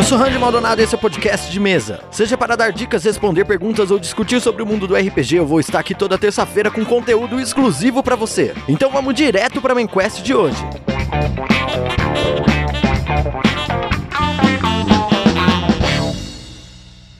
Eu 0.00 0.04
sou 0.04 0.16
Randy 0.16 0.38
Maldonado 0.38 0.80
e 0.80 0.84
esse 0.84 0.94
é 0.94 0.96
o 0.96 1.00
podcast 1.00 1.52
de 1.52 1.60
mesa. 1.60 2.02
Seja 2.10 2.34
para 2.34 2.56
dar 2.56 2.72
dicas, 2.72 3.04
responder 3.04 3.44
perguntas 3.44 3.90
ou 3.90 3.98
discutir 3.98 4.40
sobre 4.40 4.62
o 4.62 4.66
mundo 4.66 4.86
do 4.86 4.96
RPG, 4.96 5.36
eu 5.36 5.46
vou 5.46 5.60
estar 5.60 5.78
aqui 5.78 5.94
toda 5.94 6.16
terça-feira 6.16 6.70
com 6.70 6.82
conteúdo 6.86 7.38
exclusivo 7.38 8.02
para 8.02 8.16
você. 8.16 8.54
Então 8.66 8.90
vamos 8.90 9.12
direto 9.12 9.60
para 9.60 9.72
a 9.72 9.74
main 9.74 9.86
quest 9.86 10.22
de 10.22 10.34
hoje. 10.34 10.56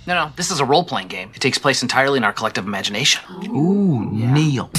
No, 0.07 0.15
no, 0.15 0.31
this 0.35 0.51
is 0.51 0.59
a 0.59 0.65
role 0.65 0.83
playing 0.83 1.09
game. 1.09 1.29
It 1.35 1.41
takes 1.41 1.59
place 1.59 1.83
entirely 1.83 2.17
in 2.17 2.25
our 2.25 2.33
collective 2.33 2.67
imagination. 2.67 3.21
Ooh, 3.51 4.09
Neil. 4.11 4.71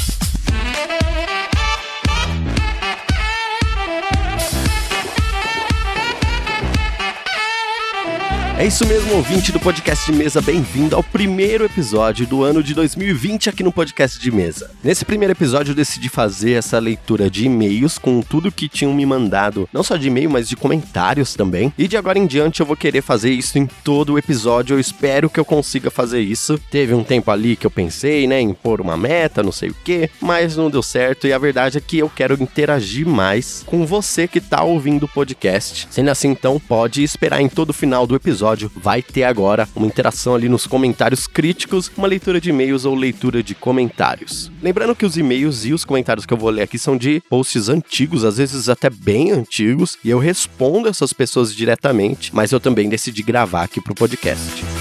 É 8.61 8.67
isso 8.67 8.85
mesmo, 8.85 9.15
ouvinte 9.15 9.51
do 9.51 9.59
podcast 9.59 10.05
de 10.05 10.15
mesa, 10.15 10.39
bem-vindo 10.39 10.95
ao 10.95 11.01
primeiro 11.01 11.65
episódio 11.65 12.27
do 12.27 12.43
ano 12.43 12.61
de 12.61 12.75
2020 12.75 13.49
aqui 13.49 13.63
no 13.63 13.71
podcast 13.71 14.19
de 14.19 14.31
mesa. 14.31 14.69
Nesse 14.83 15.03
primeiro 15.03 15.31
episódio 15.31 15.71
eu 15.71 15.75
decidi 15.75 16.09
fazer 16.09 16.51
essa 16.51 16.77
leitura 16.77 17.27
de 17.27 17.45
e-mails 17.45 17.97
com 17.97 18.21
tudo 18.21 18.51
que 18.51 18.69
tinham 18.69 18.93
me 18.93 19.03
mandado, 19.03 19.67
não 19.73 19.81
só 19.81 19.97
de 19.97 20.09
e-mail, 20.09 20.29
mas 20.29 20.47
de 20.47 20.55
comentários 20.55 21.33
também. 21.33 21.73
E 21.75 21.87
de 21.87 21.97
agora 21.97 22.19
em 22.19 22.27
diante 22.27 22.59
eu 22.59 22.65
vou 22.67 22.77
querer 22.77 23.01
fazer 23.01 23.31
isso 23.31 23.57
em 23.57 23.65
todo 23.65 24.13
o 24.13 24.19
episódio, 24.19 24.75
eu 24.75 24.79
espero 24.79 25.27
que 25.27 25.39
eu 25.39 25.45
consiga 25.45 25.89
fazer 25.89 26.21
isso. 26.21 26.59
Teve 26.69 26.93
um 26.93 27.03
tempo 27.03 27.31
ali 27.31 27.55
que 27.55 27.65
eu 27.65 27.71
pensei, 27.71 28.27
né, 28.27 28.39
em 28.39 28.53
pôr 28.53 28.79
uma 28.79 28.95
meta, 28.95 29.41
não 29.41 29.51
sei 29.51 29.69
o 29.69 29.75
que, 29.83 30.07
mas 30.21 30.55
não 30.55 30.69
deu 30.69 30.83
certo 30.83 31.25
e 31.25 31.33
a 31.33 31.39
verdade 31.39 31.79
é 31.79 31.81
que 31.81 31.97
eu 31.97 32.11
quero 32.15 32.37
interagir 32.39 33.07
mais 33.07 33.63
com 33.65 33.87
você 33.87 34.27
que 34.27 34.39
tá 34.39 34.61
ouvindo 34.61 35.05
o 35.05 35.09
podcast. 35.09 35.87
Sendo 35.89 36.11
assim, 36.11 36.29
então, 36.29 36.59
pode 36.59 37.01
esperar 37.01 37.41
em 37.41 37.49
todo 37.49 37.71
o 37.71 37.73
final 37.73 38.05
do 38.05 38.15
episódio 38.15 38.50
episódio 38.51 38.71
vai 38.75 39.01
ter 39.01 39.23
agora 39.23 39.67
uma 39.75 39.87
interação 39.87 40.35
ali 40.35 40.49
nos 40.49 40.67
comentários 40.67 41.27
críticos, 41.27 41.91
uma 41.97 42.07
leitura 42.07 42.39
de 42.39 42.49
e-mails 42.49 42.85
ou 42.85 42.95
leitura 42.95 43.41
de 43.41 43.55
comentários. 43.55 44.51
Lembrando 44.61 44.95
que 44.95 45.05
os 45.05 45.17
e-mails 45.17 45.65
e 45.65 45.73
os 45.73 45.85
comentários 45.85 46.25
que 46.25 46.33
eu 46.33 46.37
vou 46.37 46.49
ler 46.49 46.63
aqui 46.63 46.77
são 46.77 46.97
de 46.97 47.21
posts 47.29 47.69
antigos, 47.69 48.23
às 48.23 48.37
vezes 48.37 48.69
até 48.69 48.89
bem 48.89 49.31
antigos, 49.31 49.97
e 50.03 50.09
eu 50.09 50.19
respondo 50.19 50.87
essas 50.87 51.13
pessoas 51.13 51.53
diretamente, 51.55 52.33
mas 52.33 52.51
eu 52.51 52.59
também 52.59 52.89
decidi 52.89 53.23
gravar 53.23 53.63
aqui 53.63 53.79
pro 53.79 53.95
podcast. 53.95 54.80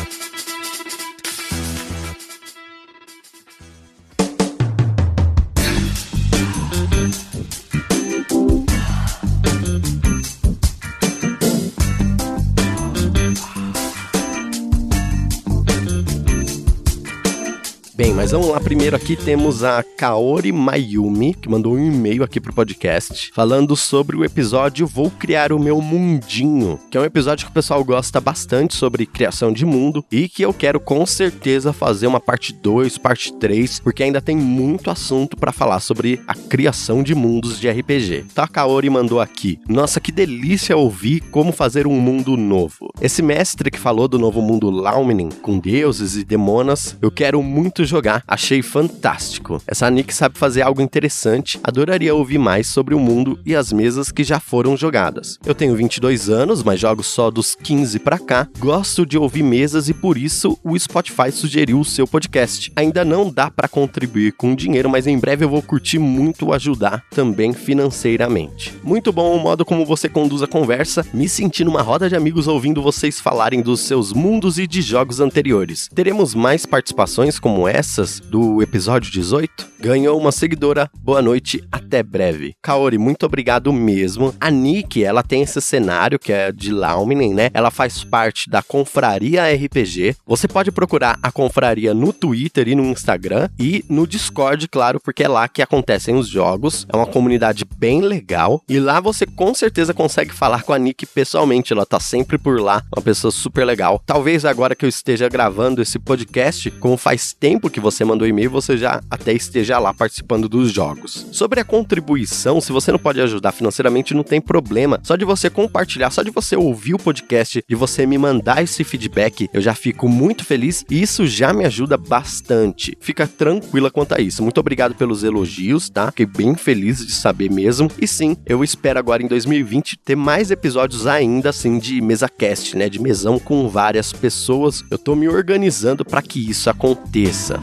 Mas 18.21 18.33
vamos 18.33 18.49
lá. 18.49 18.61
Primeiro 18.61 18.95
aqui 18.95 19.17
temos 19.17 19.65
a 19.65 19.83
Kaori 19.83 20.53
Mayumi, 20.53 21.33
que 21.33 21.49
mandou 21.49 21.75
um 21.75 21.79
e-mail 21.79 22.23
aqui 22.23 22.39
pro 22.39 22.53
podcast, 22.53 23.33
falando 23.35 23.75
sobre 23.75 24.15
o 24.15 24.25
episódio 24.25 24.87
Vou 24.87 25.11
Criar 25.11 25.53
o 25.53 25.59
Meu 25.59 25.81
Mundinho, 25.81 26.79
que 26.91 26.99
é 26.99 27.01
um 27.01 27.05
episódio 27.05 27.47
que 27.47 27.51
o 27.51 27.55
pessoal 27.55 27.83
gosta 27.83 28.21
bastante 28.21 28.77
sobre 28.77 29.07
criação 29.07 29.53
de 29.53 29.65
mundo 29.65 30.05
e 30.13 30.29
que 30.29 30.43
eu 30.43 30.53
quero 30.53 30.79
com 30.79 31.05
certeza 31.07 31.73
fazer 31.73 32.07
uma 32.07 32.21
parte 32.21 32.53
2, 32.53 32.99
parte 32.99 33.33
3, 33.33 33.81
porque 33.81 34.03
ainda 34.03 34.21
tem 34.21 34.37
muito 34.37 34.91
assunto 34.91 35.37
para 35.37 35.51
falar 35.51 35.81
sobre 35.81 36.21
a 36.29 36.35
criação 36.35 37.03
de 37.03 37.15
mundos 37.15 37.59
de 37.59 37.71
RPG. 37.71 38.27
Então 38.31 38.45
a 38.45 38.49
Kaori 38.49 38.91
mandou 38.91 39.21
aqui: 39.21 39.59
Nossa, 39.67 39.99
que 39.99 40.13
delícia 40.13 40.77
ouvir 40.77 41.21
como 41.31 41.53
fazer 41.53 41.87
um 41.87 41.99
mundo 41.99 42.37
novo. 42.37 42.91
Esse 43.01 43.23
mestre 43.23 43.71
que 43.71 43.81
falou 43.81 44.07
do 44.07 44.19
novo 44.19 44.43
mundo 44.43 44.71
Lauminin, 44.71 45.31
com 45.41 45.59
deuses 45.59 46.17
e 46.17 46.25
demonas, 46.25 46.97
eu 47.01 47.11
quero 47.11 47.43
muito 47.43 47.83
jogar, 47.85 48.20
achei 48.27 48.63
fantástico. 48.63 49.63
Essa 49.67 49.91
Nick 49.91 50.15
sabe 50.15 50.39
fazer 50.39 50.63
algo 50.63 50.81
interessante, 50.81 51.59
adoraria 51.63 52.15
ouvir 52.15 52.39
mais 52.39 52.67
sobre 52.67 52.95
o 52.95 53.01
mundo 53.01 53.39
e 53.45 53.55
as 53.55 53.73
mesas 53.73 54.13
que 54.13 54.25
já 54.25 54.39
foram 54.39 54.77
jogadas. 54.77 55.39
Eu 55.45 55.55
tenho 55.55 55.75
22 55.77 56.29
anos, 56.29 56.63
mas 56.63 56.81
jogo 56.81 57.03
só 57.03 57.31
dos 57.31 57.55
15 57.55 57.99
para 57.99 58.19
cá. 58.19 58.49
Gosto 58.59 59.05
de 59.05 59.19
ouvir 59.19 59.43
mesas 59.43 59.89
e 59.89 59.95
por 59.95 60.17
isso 60.17 60.59
o 60.63 60.79
Spotify 60.79 61.31
sugeriu 61.33 61.81
o 61.81 61.85
seu 61.85 62.07
podcast. 62.07 62.73
Ainda 62.77 63.05
não 63.05 63.31
dá 63.31 63.51
para 63.51 63.69
contribuir 63.69 64.33
com 64.33 64.55
dinheiro, 64.55 64.89
mas 64.89 65.07
em 65.07 65.19
breve 65.19 65.45
eu 65.45 65.49
vou 65.49 65.63
curtir 65.63 65.99
muito 65.99 66.53
ajudar 66.53 67.05
também 67.11 67.53
financeiramente. 67.53 68.75
Muito 68.83 69.13
bom 69.13 69.37
o 69.37 69.41
modo 69.41 69.65
como 69.65 69.85
você 69.85 70.09
conduz 70.09 70.43
a 70.43 70.47
conversa, 70.47 71.07
me 71.13 71.29
senti 71.29 71.65
numa 71.65 71.83
roda 71.83 72.09
de 72.09 72.17
amigos 72.17 72.47
ouvindo 72.47 72.83
vocês 72.83 73.21
falarem 73.21 73.63
dos 73.63 73.81
seus 73.81 74.13
mundos 74.13 74.59
e 74.59 74.67
de 74.67 74.83
jogos 74.83 75.21
anteriores. 75.21 75.89
Teremos 75.95 76.35
mais 76.35 76.67
participações 76.67 77.39
como 77.39 77.69
essa 77.69 78.00
do 78.21 78.63
episódio 78.63 79.13
18, 79.13 79.69
ganhou 79.79 80.19
uma 80.19 80.33
seguidora. 80.33 80.91
Boa 81.03 81.21
noite, 81.21 81.63
até 81.71 82.03
breve. 82.03 82.55
Kaori, 82.63 82.97
muito 82.97 83.27
obrigado 83.27 83.73
mesmo. 83.73 84.35
A 84.41 84.51
Nick, 84.51 85.05
ela 85.05 85.23
tem 85.23 85.43
esse 85.43 85.61
cenário 85.61 86.19
que 86.19 86.33
é 86.33 86.51
de 86.51 86.73
Lauminen, 86.73 87.35
né? 87.35 87.51
Ela 87.53 87.71
faz 87.71 88.03
parte 88.03 88.49
da 88.49 88.63
Confraria 88.63 89.45
RPG. 89.53 90.17
Você 90.27 90.49
pode 90.49 90.73
procurar 90.73 91.19
a 91.23 91.31
Confraria 91.31 91.93
no 91.93 92.13
Twitter 92.13 92.69
e 92.69 92.75
no 92.75 92.85
Instagram 92.85 93.49
e 93.59 93.85
no 93.89 94.07
Discord, 94.07 94.67
claro, 94.69 94.99
porque 94.99 95.25
é 95.25 95.29
lá 95.29 95.47
que 95.47 95.61
acontecem 95.61 96.15
os 96.15 96.27
jogos. 96.27 96.87
É 96.93 96.97
uma 96.97 97.07
comunidade 97.07 97.65
bem 97.77 98.01
legal 98.01 98.63
e 98.69 98.79
lá 98.79 98.99
você 99.01 99.27
com 99.27 99.53
certeza 99.55 99.93
consegue 99.93 100.33
falar 100.33 100.63
com 100.63 100.73
a 100.73 100.79
Nick 100.79 101.05
pessoalmente. 101.05 101.73
Ela 101.73 101.85
tá 101.85 102.01
sempre 102.01 102.39
por 102.39 102.61
lá, 102.61 102.83
uma 102.97 103.03
pessoa 103.03 103.31
super 103.31 103.65
legal. 103.65 104.03
Talvez 104.07 104.45
agora 104.47 104.75
que 104.75 104.85
eu 104.85 104.89
esteja 104.89 105.29
gravando 105.29 105.83
esse 105.83 105.99
podcast, 105.99 106.71
como 106.73 106.97
faz 106.97 107.33
tempo 107.33 107.69
que 107.69 107.81
você 107.81 107.90
mandou 108.05 108.27
e-mail, 108.27 108.51
você 108.51 108.77
já 108.77 109.01
até 109.11 109.33
esteja 109.33 109.79
lá 109.79 109.93
participando 109.93 110.49
dos 110.49 110.71
jogos. 110.73 111.27
Sobre 111.33 111.61
a 111.61 111.65
contribuição, 111.65 112.61
se 112.61 112.73
você 112.73 112.93
não 112.93 112.99
pode 112.99 113.21
ajudar 113.21 113.53
financeiramente, 113.53 114.15
não 114.15 114.23
tem 114.23 114.41
problema. 114.41 115.01
Só 115.03 115.17
de 115.17 115.25
você 115.25 115.51
compartilhar, 115.51 116.11
só 116.11 116.23
de 116.23 116.31
você 116.31 116.57
ouvir 116.57 116.95
o 116.95 116.99
podcast 116.99 117.63
e 117.69 117.75
você 117.75 118.07
me 118.07 118.19
mandar 118.19 118.63
esse 118.63 118.85
feedback, 118.85 119.49
eu 119.53 119.61
já 119.61 119.75
fico 119.75 120.09
muito 120.09 120.45
feliz 120.45 120.85
e 120.91 121.01
isso 121.01 121.27
já 121.27 121.53
me 121.53 121.65
ajuda 121.65 121.97
bastante. 121.97 122.97
Fica 123.01 123.27
tranquila 123.27 123.91
quanto 123.91 124.15
a 124.15 124.21
isso. 124.21 124.43
Muito 124.43 124.59
obrigado 124.59 124.95
pelos 124.95 125.25
elogios, 125.25 125.89
tá? 125.89 126.07
Fiquei 126.07 126.27
bem 126.27 126.55
feliz 126.55 127.05
de 127.05 127.13
saber 127.13 127.51
mesmo. 127.51 127.91
E 128.01 128.07
sim, 128.07 128.37
eu 128.47 128.63
espero 128.63 128.99
agora 128.99 129.23
em 129.23 129.27
2020 129.29 129.99
ter 130.05 130.17
mais 130.17 130.51
episódios 130.51 131.07
ainda 131.07 131.51
assim 131.51 131.79
de 131.79 132.01
mesa 132.01 132.29
cast, 132.29 132.77
né? 132.77 132.89
De 132.89 133.01
mesão 133.01 133.39
com 133.39 133.69
várias 133.69 134.13
pessoas. 134.13 134.85
Eu 134.91 134.99
tô 134.99 135.15
me 135.15 135.29
organizando 135.29 136.05
para 136.05 136.23
que 136.23 136.51
isso 136.51 136.69
aconteça. 136.69 137.61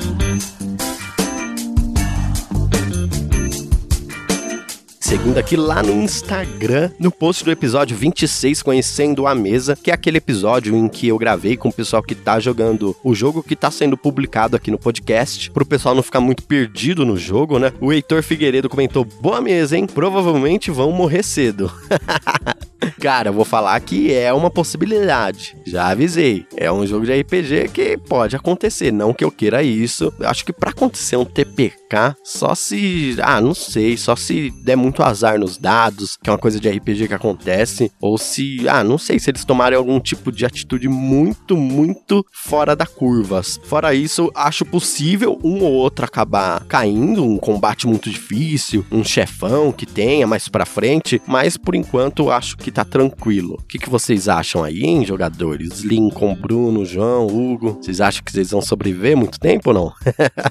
Seguindo 5.07 5.37
aqui 5.37 5.55
lá 5.55 5.81
no 5.81 5.93
Instagram, 6.03 6.91
no 6.99 7.09
post 7.09 7.45
do 7.45 7.49
episódio 7.49 7.95
26, 7.95 8.61
Conhecendo 8.61 9.25
a 9.25 9.33
Mesa, 9.33 9.73
que 9.73 9.89
é 9.89 9.93
aquele 9.93 10.17
episódio 10.17 10.75
em 10.75 10.89
que 10.89 11.07
eu 11.07 11.17
gravei 11.17 11.55
com 11.55 11.69
o 11.69 11.73
pessoal 11.73 12.03
que 12.03 12.13
tá 12.13 12.41
jogando 12.41 12.93
o 13.01 13.15
jogo 13.15 13.41
que 13.41 13.55
tá 13.55 13.71
sendo 13.71 13.95
publicado 13.95 14.57
aqui 14.57 14.69
no 14.69 14.77
podcast, 14.77 15.49
pro 15.51 15.65
pessoal 15.65 15.95
não 15.95 16.03
ficar 16.03 16.19
muito 16.19 16.43
perdido 16.43 17.05
no 17.05 17.15
jogo, 17.15 17.57
né? 17.57 17.71
O 17.79 17.93
Heitor 17.93 18.21
Figueiredo 18.21 18.67
comentou: 18.67 19.05
Boa 19.05 19.39
mesa, 19.39 19.77
hein? 19.77 19.87
Provavelmente 19.87 20.71
vão 20.71 20.91
morrer 20.91 21.23
cedo. 21.23 21.71
Cara, 22.99 23.29
eu 23.29 23.33
vou 23.33 23.45
falar 23.45 23.79
que 23.79 24.13
é 24.13 24.33
uma 24.33 24.49
possibilidade. 24.49 25.55
Já 25.65 25.87
avisei. 25.87 26.45
É 26.55 26.71
um 26.71 26.85
jogo 26.85 27.05
de 27.05 27.19
RPG 27.19 27.69
que 27.73 27.97
pode 27.97 28.35
acontecer. 28.35 28.91
Não 28.91 29.13
que 29.13 29.23
eu 29.23 29.31
queira 29.31 29.63
isso. 29.63 30.13
Acho 30.21 30.45
que 30.45 30.53
para 30.53 30.71
acontecer 30.71 31.17
um 31.17 31.25
TPK, 31.25 32.15
só 32.23 32.55
se. 32.55 33.15
Ah, 33.21 33.41
não 33.41 33.53
sei. 33.53 33.97
Só 33.97 34.15
se 34.15 34.51
der 34.63 34.75
muito 34.75 35.03
azar 35.03 35.39
nos 35.39 35.57
dados, 35.57 36.17
que 36.21 36.29
é 36.29 36.33
uma 36.33 36.39
coisa 36.39 36.59
de 36.59 36.69
RPG 36.69 37.07
que 37.07 37.13
acontece. 37.13 37.91
Ou 37.99 38.17
se. 38.17 38.67
Ah, 38.67 38.83
não 38.83 38.97
sei. 38.97 39.19
Se 39.19 39.29
eles 39.29 39.45
tomarem 39.45 39.77
algum 39.77 39.99
tipo 39.99 40.31
de 40.31 40.45
atitude 40.45 40.87
muito, 40.87 41.55
muito 41.57 42.25
fora 42.31 42.75
da 42.75 42.85
curva. 42.85 43.41
Fora 43.63 43.93
isso, 43.93 44.31
acho 44.35 44.65
possível 44.65 45.39
um 45.43 45.63
ou 45.63 45.73
outro 45.73 46.05
acabar 46.05 46.63
caindo. 46.65 47.23
Um 47.23 47.37
combate 47.37 47.87
muito 47.87 48.09
difícil. 48.09 48.85
Um 48.91 49.03
chefão 49.03 49.71
que 49.71 49.85
tenha 49.85 50.27
mais 50.27 50.47
pra 50.47 50.65
frente. 50.65 51.21
Mas 51.25 51.57
por 51.57 51.75
enquanto, 51.75 52.31
acho 52.31 52.57
que 52.57 52.71
tá 52.77 52.85
tranquilo. 52.85 53.55
O 53.59 53.63
que, 53.63 53.79
que 53.79 53.89
vocês 53.89 54.29
acham 54.29 54.63
aí, 54.63 54.83
hein, 54.83 55.03
jogadores? 55.03 55.79
Lincoln, 55.79 56.35
Bruno, 56.35 56.85
João, 56.85 57.25
Hugo. 57.25 57.79
Vocês 57.81 57.99
acham 57.99 58.23
que 58.23 58.31
vocês 58.31 58.51
vão 58.51 58.61
sobreviver 58.61 59.17
muito 59.17 59.39
tempo 59.39 59.71
ou 59.71 59.73
não? 59.73 59.93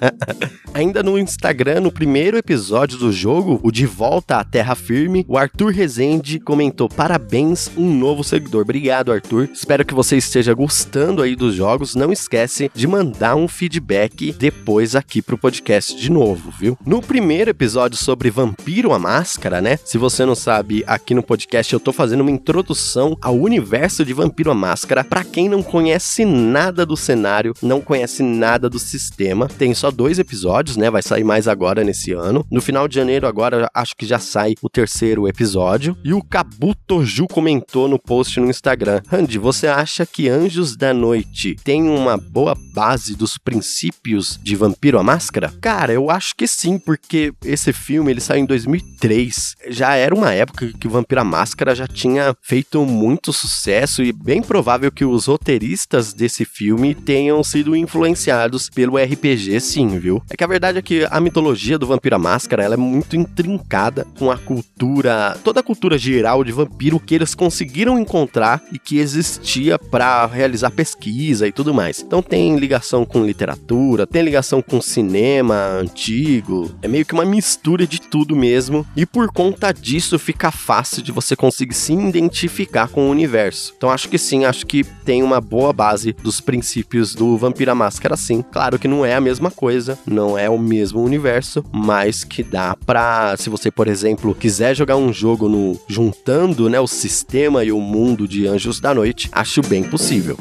Ainda 0.74 1.04
no 1.04 1.16
Instagram, 1.16 1.82
no 1.82 1.92
primeiro 1.92 2.36
episódio 2.36 2.98
do 2.98 3.12
jogo, 3.12 3.60
o 3.62 3.70
De 3.70 3.86
Volta 3.86 4.38
à 4.38 4.44
Terra 4.44 4.74
Firme, 4.74 5.24
o 5.28 5.38
Arthur 5.38 5.72
Rezende 5.72 6.40
comentou: 6.40 6.88
Parabéns, 6.88 7.70
um 7.76 7.96
novo 7.96 8.24
seguidor. 8.24 8.62
Obrigado, 8.62 9.12
Arthur. 9.12 9.48
Espero 9.52 9.84
que 9.84 9.94
você 9.94 10.16
esteja 10.16 10.52
gostando 10.52 11.22
aí 11.22 11.36
dos 11.36 11.54
jogos. 11.54 11.94
Não 11.94 12.12
esquece 12.12 12.68
de 12.74 12.88
mandar 12.88 13.36
um 13.36 13.46
feedback 13.46 14.32
depois 14.32 14.96
aqui 14.96 15.22
pro 15.22 15.38
podcast 15.38 15.96
de 15.96 16.10
novo, 16.10 16.52
viu? 16.58 16.76
No 16.84 17.00
primeiro 17.00 17.50
episódio 17.50 17.96
sobre 17.96 18.30
Vampiro 18.30 18.92
a 18.92 18.98
Máscara, 18.98 19.60
né? 19.60 19.78
Se 19.84 19.96
você 19.96 20.24
não 20.24 20.34
sabe, 20.34 20.82
aqui 20.88 21.14
no 21.14 21.22
podcast 21.22 21.72
eu 21.72 21.78
tô 21.78 21.92
fazendo 21.92 22.15
uma 22.22 22.30
introdução 22.30 23.16
ao 23.20 23.36
universo 23.36 24.04
de 24.04 24.12
Vampiro 24.12 24.50
a 24.50 24.54
Máscara 24.54 25.04
para 25.04 25.24
quem 25.24 25.48
não 25.48 25.62
conhece 25.62 26.24
nada 26.24 26.86
do 26.86 26.96
cenário, 26.96 27.54
não 27.62 27.80
conhece 27.80 28.22
nada 28.22 28.68
do 28.68 28.78
sistema. 28.78 29.48
Tem 29.48 29.74
só 29.74 29.90
dois 29.90 30.18
episódios, 30.18 30.76
né? 30.76 30.90
Vai 30.90 31.02
sair 31.02 31.24
mais 31.24 31.48
agora 31.48 31.84
nesse 31.84 32.12
ano. 32.12 32.44
No 32.50 32.60
final 32.60 32.88
de 32.88 32.94
janeiro 32.94 33.26
agora 33.26 33.68
acho 33.74 33.96
que 33.96 34.06
já 34.06 34.18
sai 34.18 34.54
o 34.62 34.68
terceiro 34.68 35.28
episódio. 35.28 35.96
E 36.04 36.12
o 36.12 36.22
Kabutoju 36.22 37.26
comentou 37.28 37.88
no 37.88 37.98
post 37.98 38.38
no 38.40 38.50
Instagram: 38.50 39.00
"Randy, 39.08 39.38
você 39.38 39.66
acha 39.66 40.06
que 40.06 40.28
Anjos 40.28 40.76
da 40.76 40.94
Noite 40.94 41.56
tem 41.64 41.82
uma 41.88 42.16
boa 42.16 42.56
base 42.74 43.14
dos 43.16 43.38
princípios 43.38 44.38
de 44.42 44.56
Vampiro 44.56 44.98
a 44.98 45.02
Máscara?" 45.02 45.52
Cara, 45.60 45.92
eu 45.92 46.10
acho 46.10 46.34
que 46.36 46.46
sim, 46.46 46.78
porque 46.78 47.32
esse 47.44 47.72
filme 47.72 48.10
ele 48.10 48.20
saiu 48.20 48.42
em 48.42 48.46
2003. 48.46 49.56
Já 49.68 49.94
era 49.94 50.14
uma 50.14 50.32
época 50.32 50.72
que 50.78 50.86
o 50.86 50.90
Vampiro 50.90 51.20
a 51.20 51.24
Máscara 51.24 51.74
já 51.74 51.86
tinha 51.86 52.05
feito 52.42 52.84
muito 52.84 53.32
sucesso 53.32 54.02
e 54.02 54.12
bem 54.12 54.42
provável 54.42 54.90
que 54.90 55.04
os 55.04 55.26
roteiristas 55.26 56.12
desse 56.12 56.44
filme 56.44 56.94
tenham 56.94 57.42
sido 57.42 57.76
influenciados 57.76 58.68
pelo 58.68 58.96
RPG, 58.96 59.60
sim, 59.60 59.98
viu? 59.98 60.22
É 60.30 60.36
que 60.36 60.44
a 60.44 60.46
verdade 60.46 60.78
é 60.78 60.82
que 60.82 61.06
a 61.10 61.20
mitologia 61.20 61.78
do 61.78 61.86
Vampiro 61.86 62.16
a 62.16 62.18
Máscara 62.18 62.62
ela 62.62 62.74
é 62.74 62.78
muito 62.78 63.16
intrincada 63.16 64.06
com 64.18 64.30
a 64.30 64.36
cultura, 64.36 65.36
toda 65.44 65.60
a 65.60 65.62
cultura 65.62 65.98
geral 65.98 66.42
de 66.42 66.52
vampiro 66.52 67.00
que 67.00 67.14
eles 67.14 67.34
conseguiram 67.34 67.98
encontrar 67.98 68.62
e 68.72 68.78
que 68.78 68.98
existia 68.98 69.78
para 69.78 70.26
realizar 70.26 70.70
pesquisa 70.70 71.46
e 71.46 71.52
tudo 71.52 71.74
mais. 71.74 72.00
Então 72.00 72.22
tem 72.22 72.56
ligação 72.56 73.04
com 73.04 73.24
literatura, 73.24 74.06
tem 74.06 74.22
ligação 74.22 74.62
com 74.62 74.80
cinema 74.80 75.54
antigo, 75.54 76.74
é 76.82 76.88
meio 76.88 77.04
que 77.04 77.14
uma 77.14 77.24
mistura 77.24 77.86
de 77.86 78.00
tudo 78.00 78.34
mesmo 78.34 78.86
e 78.96 79.04
por 79.04 79.30
conta 79.32 79.72
disso 79.72 80.18
fica 80.18 80.50
fácil 80.50 81.02
de 81.02 81.12
você 81.12 81.36
conseguir 81.36 81.74
se 81.74 81.95
identificar 82.00 82.88
com 82.88 83.08
o 83.08 83.10
universo. 83.10 83.74
Então 83.76 83.90
acho 83.90 84.08
que 84.08 84.18
sim, 84.18 84.44
acho 84.44 84.66
que 84.66 84.84
tem 85.04 85.22
uma 85.22 85.40
boa 85.40 85.72
base 85.72 86.12
dos 86.12 86.40
princípios 86.40 87.14
do 87.14 87.36
Vampira 87.36 87.74
Máscara 87.74 88.16
sim. 88.16 88.42
Claro 88.42 88.78
que 88.78 88.88
não 88.88 89.04
é 89.04 89.14
a 89.14 89.20
mesma 89.20 89.50
coisa, 89.50 89.98
não 90.06 90.38
é 90.38 90.48
o 90.48 90.58
mesmo 90.58 91.02
universo, 91.02 91.64
mas 91.72 92.24
que 92.24 92.42
dá 92.42 92.76
pra, 92.86 93.36
se 93.36 93.48
você, 93.48 93.70
por 93.70 93.88
exemplo, 93.88 94.34
quiser 94.34 94.74
jogar 94.74 94.96
um 94.96 95.12
jogo 95.12 95.48
no 95.48 95.78
juntando, 95.88 96.68
né, 96.68 96.80
o 96.80 96.86
sistema 96.86 97.64
e 97.64 97.72
o 97.72 97.80
mundo 97.80 98.26
de 98.26 98.46
Anjos 98.46 98.80
da 98.80 98.94
Noite, 98.94 99.28
acho 99.32 99.62
bem 99.62 99.82
possível. 99.82 100.36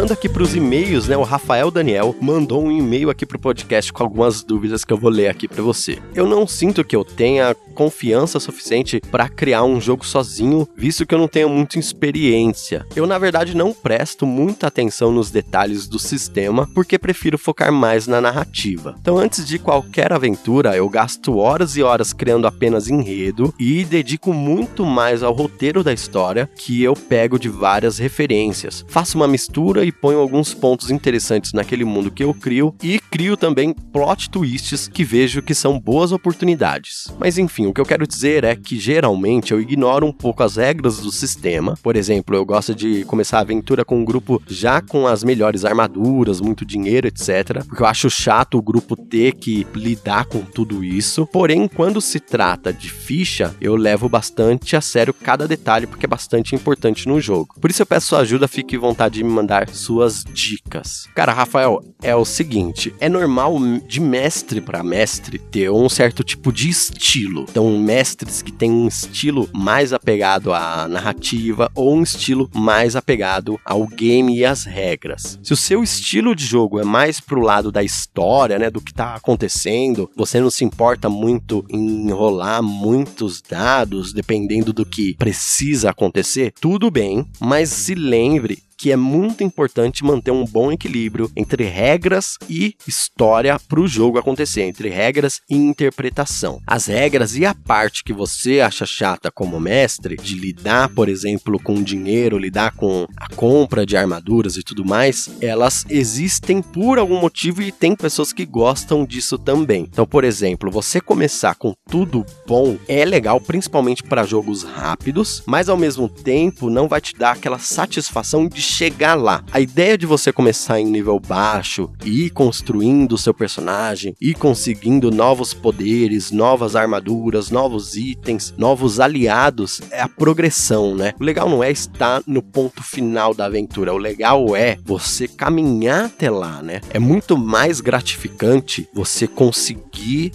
Voltando 0.00 0.16
aqui 0.16 0.30
para 0.30 0.42
os 0.42 0.56
e-mails, 0.56 1.08
né? 1.08 1.16
O 1.18 1.22
Rafael 1.22 1.70
Daniel 1.70 2.16
mandou 2.22 2.64
um 2.64 2.72
e-mail 2.72 3.10
aqui 3.10 3.26
pro 3.26 3.38
podcast 3.38 3.92
com 3.92 4.02
algumas 4.02 4.42
dúvidas 4.42 4.82
que 4.82 4.94
eu 4.94 4.96
vou 4.96 5.10
ler 5.10 5.28
aqui 5.28 5.46
para 5.46 5.62
você. 5.62 5.98
Eu 6.14 6.26
não 6.26 6.46
sinto 6.46 6.82
que 6.82 6.96
eu 6.96 7.04
tenha 7.04 7.54
confiança 7.74 8.40
suficiente 8.40 9.00
para 9.10 9.28
criar 9.28 9.62
um 9.62 9.78
jogo 9.78 10.04
sozinho, 10.04 10.66
visto 10.74 11.04
que 11.04 11.14
eu 11.14 11.18
não 11.18 11.28
tenho 11.28 11.50
muita 11.50 11.78
experiência. 11.78 12.86
Eu, 12.96 13.06
na 13.06 13.18
verdade, 13.18 13.54
não 13.54 13.74
presto 13.74 14.24
muita 14.24 14.66
atenção 14.66 15.12
nos 15.12 15.30
detalhes 15.30 15.86
do 15.86 15.98
sistema, 15.98 16.66
porque 16.74 16.98
prefiro 16.98 17.36
focar 17.36 17.70
mais 17.70 18.06
na 18.06 18.22
narrativa. 18.22 18.96
Então, 19.00 19.18
antes 19.18 19.46
de 19.46 19.58
qualquer 19.58 20.14
aventura, 20.14 20.74
eu 20.74 20.88
gasto 20.88 21.36
horas 21.36 21.76
e 21.76 21.82
horas 21.82 22.14
criando 22.14 22.46
apenas 22.46 22.88
enredo 22.88 23.52
e 23.58 23.84
dedico 23.84 24.32
muito 24.32 24.84
mais 24.84 25.22
ao 25.22 25.34
roteiro 25.34 25.84
da 25.84 25.92
história, 25.92 26.48
que 26.56 26.82
eu 26.82 26.94
pego 26.94 27.38
de 27.38 27.50
várias 27.50 27.98
referências. 27.98 28.84
Faço 28.88 29.18
uma 29.18 29.28
mistura 29.28 29.84
e 29.84 29.89
ponho 29.92 30.18
alguns 30.18 30.54
pontos 30.54 30.90
interessantes 30.90 31.52
naquele 31.52 31.84
mundo 31.84 32.10
que 32.10 32.24
eu 32.24 32.34
crio 32.34 32.74
e 32.82 32.98
crio 33.10 33.36
também 33.36 33.72
plot 33.72 34.30
twists 34.30 34.88
que 34.88 35.04
vejo 35.04 35.42
que 35.42 35.54
são 35.54 35.78
boas 35.78 36.12
oportunidades. 36.12 37.12
Mas 37.18 37.38
enfim, 37.38 37.66
o 37.66 37.72
que 37.72 37.80
eu 37.80 37.84
quero 37.84 38.06
dizer 38.06 38.44
é 38.44 38.56
que 38.56 38.78
geralmente 38.78 39.52
eu 39.52 39.60
ignoro 39.60 40.06
um 40.06 40.12
pouco 40.12 40.42
as 40.42 40.56
regras 40.56 40.98
do 40.98 41.10
sistema. 41.10 41.74
Por 41.82 41.96
exemplo, 41.96 42.34
eu 42.34 42.44
gosto 42.44 42.74
de 42.74 43.04
começar 43.04 43.38
a 43.38 43.42
aventura 43.42 43.84
com 43.84 43.98
um 43.98 44.04
grupo 44.04 44.42
já 44.46 44.80
com 44.80 45.06
as 45.06 45.22
melhores 45.22 45.64
armaduras, 45.64 46.40
muito 46.40 46.64
dinheiro, 46.64 47.06
etc. 47.06 47.64
Porque 47.66 47.82
eu 47.82 47.86
acho 47.86 48.10
chato 48.10 48.58
o 48.58 48.62
grupo 48.62 48.96
ter 48.96 49.34
que 49.34 49.66
lidar 49.74 50.24
com 50.24 50.40
tudo 50.40 50.82
isso. 50.82 51.26
Porém, 51.26 51.68
quando 51.68 52.00
se 52.00 52.18
trata 52.18 52.72
de 52.72 52.90
ficha, 52.90 53.54
eu 53.60 53.76
levo 53.76 54.08
bastante 54.08 54.74
a 54.74 54.80
sério 54.80 55.14
cada 55.14 55.46
detalhe 55.46 55.86
porque 55.86 56.06
é 56.06 56.08
bastante 56.08 56.54
importante 56.54 57.06
no 57.06 57.20
jogo. 57.20 57.54
Por 57.60 57.70
isso 57.70 57.82
eu 57.82 57.86
peço 57.86 58.08
sua 58.08 58.20
ajuda, 58.20 58.48
fique 58.48 58.76
à 58.76 58.80
vontade 58.80 59.14
de 59.14 59.24
me 59.24 59.30
mandar 59.30 59.50
dar 59.50 59.68
suas 59.80 60.24
dicas. 60.24 61.08
Cara, 61.14 61.32
Rafael, 61.32 61.82
é 62.02 62.14
o 62.14 62.24
seguinte: 62.24 62.94
é 63.00 63.08
normal 63.08 63.56
de 63.86 64.00
mestre 64.00 64.60
para 64.60 64.82
mestre 64.82 65.38
ter 65.38 65.70
um 65.70 65.88
certo 65.88 66.22
tipo 66.22 66.52
de 66.52 66.68
estilo. 66.68 67.46
Então, 67.48 67.78
mestres 67.78 68.42
que 68.42 68.52
têm 68.52 68.70
um 68.70 68.88
estilo 68.88 69.48
mais 69.52 69.92
apegado 69.92 70.52
à 70.52 70.86
narrativa 70.88 71.70
ou 71.74 71.94
um 71.94 72.02
estilo 72.02 72.50
mais 72.54 72.96
apegado 72.96 73.58
ao 73.64 73.86
game 73.86 74.36
e 74.36 74.44
às 74.44 74.64
regras. 74.64 75.38
Se 75.42 75.52
o 75.52 75.56
seu 75.56 75.82
estilo 75.82 76.34
de 76.34 76.44
jogo 76.44 76.78
é 76.78 76.84
mais 76.84 77.20
pro 77.20 77.40
lado 77.40 77.72
da 77.72 77.82
história, 77.82 78.58
né, 78.58 78.70
do 78.70 78.80
que 78.80 78.92
tá 78.92 79.14
acontecendo, 79.14 80.10
você 80.16 80.40
não 80.40 80.50
se 80.50 80.64
importa 80.64 81.08
muito 81.08 81.64
em 81.68 82.08
enrolar 82.08 82.62
muitos 82.62 83.40
dados 83.40 84.12
dependendo 84.12 84.72
do 84.72 84.84
que 84.84 85.14
precisa 85.14 85.90
acontecer, 85.90 86.52
tudo 86.60 86.90
bem, 86.90 87.26
mas 87.40 87.70
se 87.70 87.94
lembre 87.94 88.58
que 88.80 88.90
é 88.90 88.96
muito 88.96 89.44
importante 89.44 90.02
manter 90.02 90.30
um 90.30 90.46
bom 90.46 90.72
equilíbrio 90.72 91.30
entre 91.36 91.64
regras 91.64 92.38
e 92.48 92.74
história 92.88 93.60
para 93.68 93.78
o 93.78 93.86
jogo 93.86 94.18
acontecer, 94.18 94.62
entre 94.62 94.88
regras 94.88 95.42
e 95.50 95.54
interpretação. 95.54 96.58
As 96.66 96.86
regras 96.86 97.36
e 97.36 97.44
a 97.44 97.54
parte 97.54 98.02
que 98.02 98.14
você 98.14 98.60
acha 98.60 98.86
chata 98.86 99.30
como 99.30 99.60
mestre, 99.60 100.16
de 100.16 100.34
lidar, 100.34 100.88
por 100.94 101.10
exemplo, 101.10 101.60
com 101.62 101.82
dinheiro, 101.82 102.38
lidar 102.38 102.74
com 102.74 103.06
a 103.18 103.28
compra 103.34 103.84
de 103.84 103.98
armaduras 103.98 104.56
e 104.56 104.62
tudo 104.62 104.82
mais, 104.82 105.28
elas 105.42 105.84
existem 105.90 106.62
por 106.62 106.98
algum 106.98 107.20
motivo 107.20 107.60
e 107.60 107.70
tem 107.70 107.94
pessoas 107.94 108.32
que 108.32 108.46
gostam 108.46 109.04
disso 109.04 109.36
também. 109.36 109.82
Então, 109.82 110.06
por 110.06 110.24
exemplo, 110.24 110.70
você 110.70 111.02
começar 111.02 111.54
com 111.54 111.74
tudo 111.90 112.24
bom 112.46 112.78
é 112.88 113.04
legal, 113.04 113.42
principalmente 113.42 114.02
para 114.02 114.24
jogos 114.24 114.62
rápidos, 114.62 115.42
mas 115.46 115.68
ao 115.68 115.76
mesmo 115.76 116.08
tempo 116.08 116.70
não 116.70 116.88
vai 116.88 117.02
te 117.02 117.14
dar 117.14 117.32
aquela 117.32 117.58
satisfação 117.58 118.48
de 118.48 118.69
chegar 118.70 119.14
lá. 119.14 119.44
A 119.52 119.60
ideia 119.60 119.98
de 119.98 120.06
você 120.06 120.32
começar 120.32 120.80
em 120.80 120.86
nível 120.86 121.18
baixo 121.18 121.90
e 122.04 122.26
ir 122.26 122.30
construindo 122.30 123.12
o 123.12 123.18
seu 123.18 123.34
personagem 123.34 124.14
e 124.20 124.32
conseguindo 124.32 125.10
novos 125.10 125.52
poderes, 125.52 126.30
novas 126.30 126.76
armaduras, 126.76 127.50
novos 127.50 127.96
itens, 127.96 128.54
novos 128.56 129.00
aliados 129.00 129.80
é 129.90 130.00
a 130.00 130.08
progressão, 130.08 130.94
né? 130.94 131.12
O 131.20 131.24
legal 131.24 131.48
não 131.48 131.62
é 131.62 131.70
estar 131.70 132.22
no 132.26 132.42
ponto 132.42 132.82
final 132.82 133.34
da 133.34 133.46
aventura, 133.46 133.92
o 133.92 133.98
legal 133.98 134.54
é 134.54 134.78
você 134.84 135.26
caminhar 135.26 136.06
até 136.06 136.30
lá, 136.30 136.62
né? 136.62 136.80
É 136.90 136.98
muito 136.98 137.36
mais 137.36 137.80
gratificante 137.80 138.88
você 138.94 139.26
conseguir 139.26 139.89